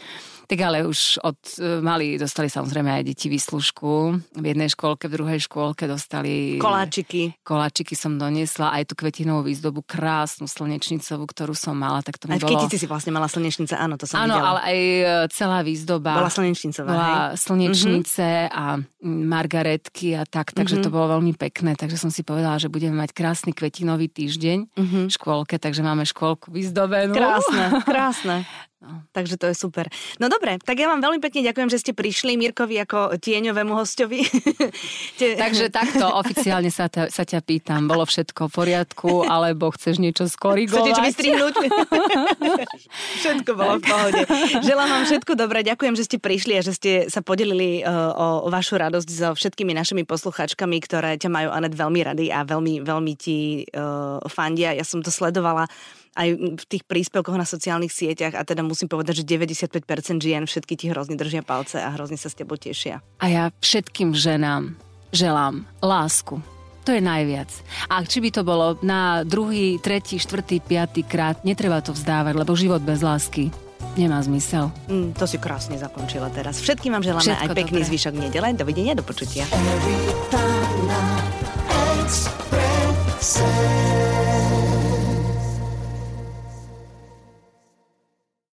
Tak 0.50 0.58
ale 0.60 0.82
už 0.82 1.22
od 1.22 1.38
eh, 1.56 1.78
mali, 1.78 2.18
dostali 2.18 2.50
samozrejme 2.50 2.90
aj 2.90 3.02
deti 3.06 3.30
výslužku. 3.30 3.90
V 4.34 4.44
jednej 4.44 4.66
škôlke, 4.66 5.06
v 5.06 5.14
druhej 5.14 5.40
škôlke 5.46 5.86
dostali... 5.86 6.58
Koláčiky. 6.58 7.38
Koláčiky 7.40 7.94
som 7.94 8.18
doniesla, 8.18 8.74
aj 8.74 8.90
tú 8.90 8.98
kvetinovú 8.98 9.46
výzdobu, 9.46 9.86
krásnu 9.86 10.50
slnečnicovú, 10.50 11.22
ktorú 11.24 11.54
som 11.54 11.78
mala, 11.78 12.02
tak 12.02 12.18
to 12.18 12.26
mi 12.26 12.34
Aj 12.34 12.42
v 12.42 12.50
bolo... 12.50 12.66
Si 12.66 12.82
vlastne 12.84 13.14
mala 13.14 13.30
slnečnice, 13.30 13.78
áno, 13.78 13.94
to 13.94 14.10
som 14.10 14.26
Áno, 14.26 14.34
videla. 14.34 14.48
ale 14.50 14.60
aj 14.66 14.78
e, 14.80 15.02
celá 15.30 15.58
výzdoba. 15.60 16.16
Bola 16.16 16.32
slnečnicová, 16.32 16.88
bola 16.88 17.10
hej? 17.30 17.38
slnečnice 17.38 18.26
a 18.48 18.64
mm, 18.80 19.22
margaretky 19.28 20.16
a 20.16 20.24
tak, 20.24 20.50
takže 20.50 20.80
Mhm. 20.80 20.82
to 20.82 20.90
bolo 20.90 21.14
veľmi 21.14 21.36
pekné. 21.36 21.74
Takže 21.74 21.94
som 21.94 22.10
si 22.10 22.22
povedala, 22.22 22.56
že 22.56 22.66
budeme 22.66 22.96
mať 22.96 23.12
krásny 23.12 23.52
kvetinový 23.52 24.08
týždeň 24.08 24.58
Mhm. 24.74 25.00
v 25.06 25.12
škôlke, 25.12 25.56
takže 25.56 25.80
máme 25.80 26.02
škôlku 26.02 26.50
vyzdobenú. 26.50 27.14
Krásne, 27.14 27.64
krásne. 27.86 28.36
No. 28.80 29.04
Takže 29.12 29.36
to 29.36 29.44
je 29.52 29.52
super. 29.52 29.92
No 30.16 30.32
dobre, 30.32 30.56
tak 30.56 30.80
ja 30.80 30.88
vám 30.88 31.04
veľmi 31.04 31.20
pekne 31.20 31.44
ďakujem, 31.44 31.68
že 31.68 31.84
ste 31.84 31.92
prišli 31.92 32.40
Mirkovi 32.40 32.80
ako 32.80 33.20
tieňovému 33.20 33.76
hostovi. 33.76 34.24
Te- 35.20 35.36
Takže 35.36 35.68
takto 35.68 36.08
oficiálne 36.08 36.72
sa, 36.72 36.88
ta, 36.88 37.12
sa 37.12 37.28
ťa 37.28 37.44
pýtam, 37.44 37.84
bolo 37.84 38.08
všetko 38.08 38.48
v 38.48 38.52
poriadku, 38.56 39.28
alebo 39.28 39.68
chceš 39.76 40.00
niečo 40.00 40.24
skorigovať? 40.24 40.80
Chcete 40.80 40.96
čo 40.96 41.04
vystrihnúť? 41.12 41.54
všetko 43.20 43.50
bolo 43.52 43.76
v 43.76 43.82
pohode. 43.84 44.22
Želám 44.64 44.88
vám 44.88 45.04
všetko 45.12 45.32
dobré. 45.36 45.60
Ďakujem, 45.60 45.94
že 46.00 46.08
ste 46.08 46.16
prišli 46.16 46.56
a 46.56 46.64
že 46.64 46.72
ste 46.72 46.92
sa 47.12 47.20
podelili 47.20 47.84
o, 47.84 48.48
o 48.48 48.48
vašu 48.48 48.80
radosť 48.80 49.08
so 49.12 49.28
všetkými 49.36 49.76
našimi 49.76 50.08
posluchačkami, 50.08 50.80
ktoré 50.80 51.20
ťa 51.20 51.28
majú 51.28 51.52
Anet 51.52 51.76
veľmi 51.76 52.00
rady 52.00 52.32
a 52.32 52.48
veľmi, 52.48 52.80
veľmi 52.80 53.12
ti 53.12 53.68
uh, 53.76 54.24
fandia. 54.24 54.72
Ja 54.72 54.88
som 54.88 55.04
to 55.04 55.12
sledovala 55.12 55.68
aj 56.16 56.28
v 56.58 56.64
tých 56.66 56.82
príspevkoch 56.86 57.38
na 57.38 57.46
sociálnych 57.46 57.94
sieťach 57.94 58.34
a 58.34 58.42
teda 58.42 58.66
musím 58.66 58.90
povedať, 58.90 59.22
že 59.22 59.24
95% 59.30 60.18
žien 60.18 60.42
všetky 60.46 60.74
ti 60.74 60.86
hrozne 60.90 61.14
držia 61.14 61.46
palce 61.46 61.78
a 61.78 61.88
hrozne 61.94 62.18
sa 62.18 62.26
s 62.26 62.34
tebou 62.34 62.58
tešia. 62.58 62.98
A 63.22 63.26
ja 63.30 63.44
všetkým 63.62 64.14
ženám 64.16 64.74
želám 65.14 65.66
lásku. 65.82 66.38
To 66.88 66.96
je 66.96 67.02
najviac. 67.04 67.50
A 67.92 68.02
či 68.08 68.24
by 68.24 68.30
to 68.32 68.42
bolo 68.42 68.80
na 68.80 69.20
druhý, 69.22 69.76
tretí, 69.78 70.16
štvrtý, 70.16 70.64
piatý 70.64 71.04
krát, 71.04 71.44
netreba 71.44 71.84
to 71.84 71.92
vzdávať, 71.92 72.34
lebo 72.34 72.56
život 72.56 72.80
bez 72.80 73.04
lásky 73.04 73.52
nemá 74.00 74.22
zmysel. 74.24 74.72
Mm, 74.88 75.12
to 75.12 75.26
si 75.28 75.36
krásne 75.36 75.76
zakončila 75.76 76.30
teraz. 76.32 76.62
Všetkým 76.62 76.94
vám 76.96 77.04
želáme 77.04 77.26
Všetko 77.26 77.52
aj 77.52 77.58
pekný 77.58 77.80
dobré. 77.84 77.90
zvyšok 77.90 78.14
nedele. 78.16 78.48
Dovidenia, 78.56 78.94
do 78.96 79.04
počutia. 79.04 79.44
Every 79.50 79.98
time 80.32 80.88
I 83.20 84.19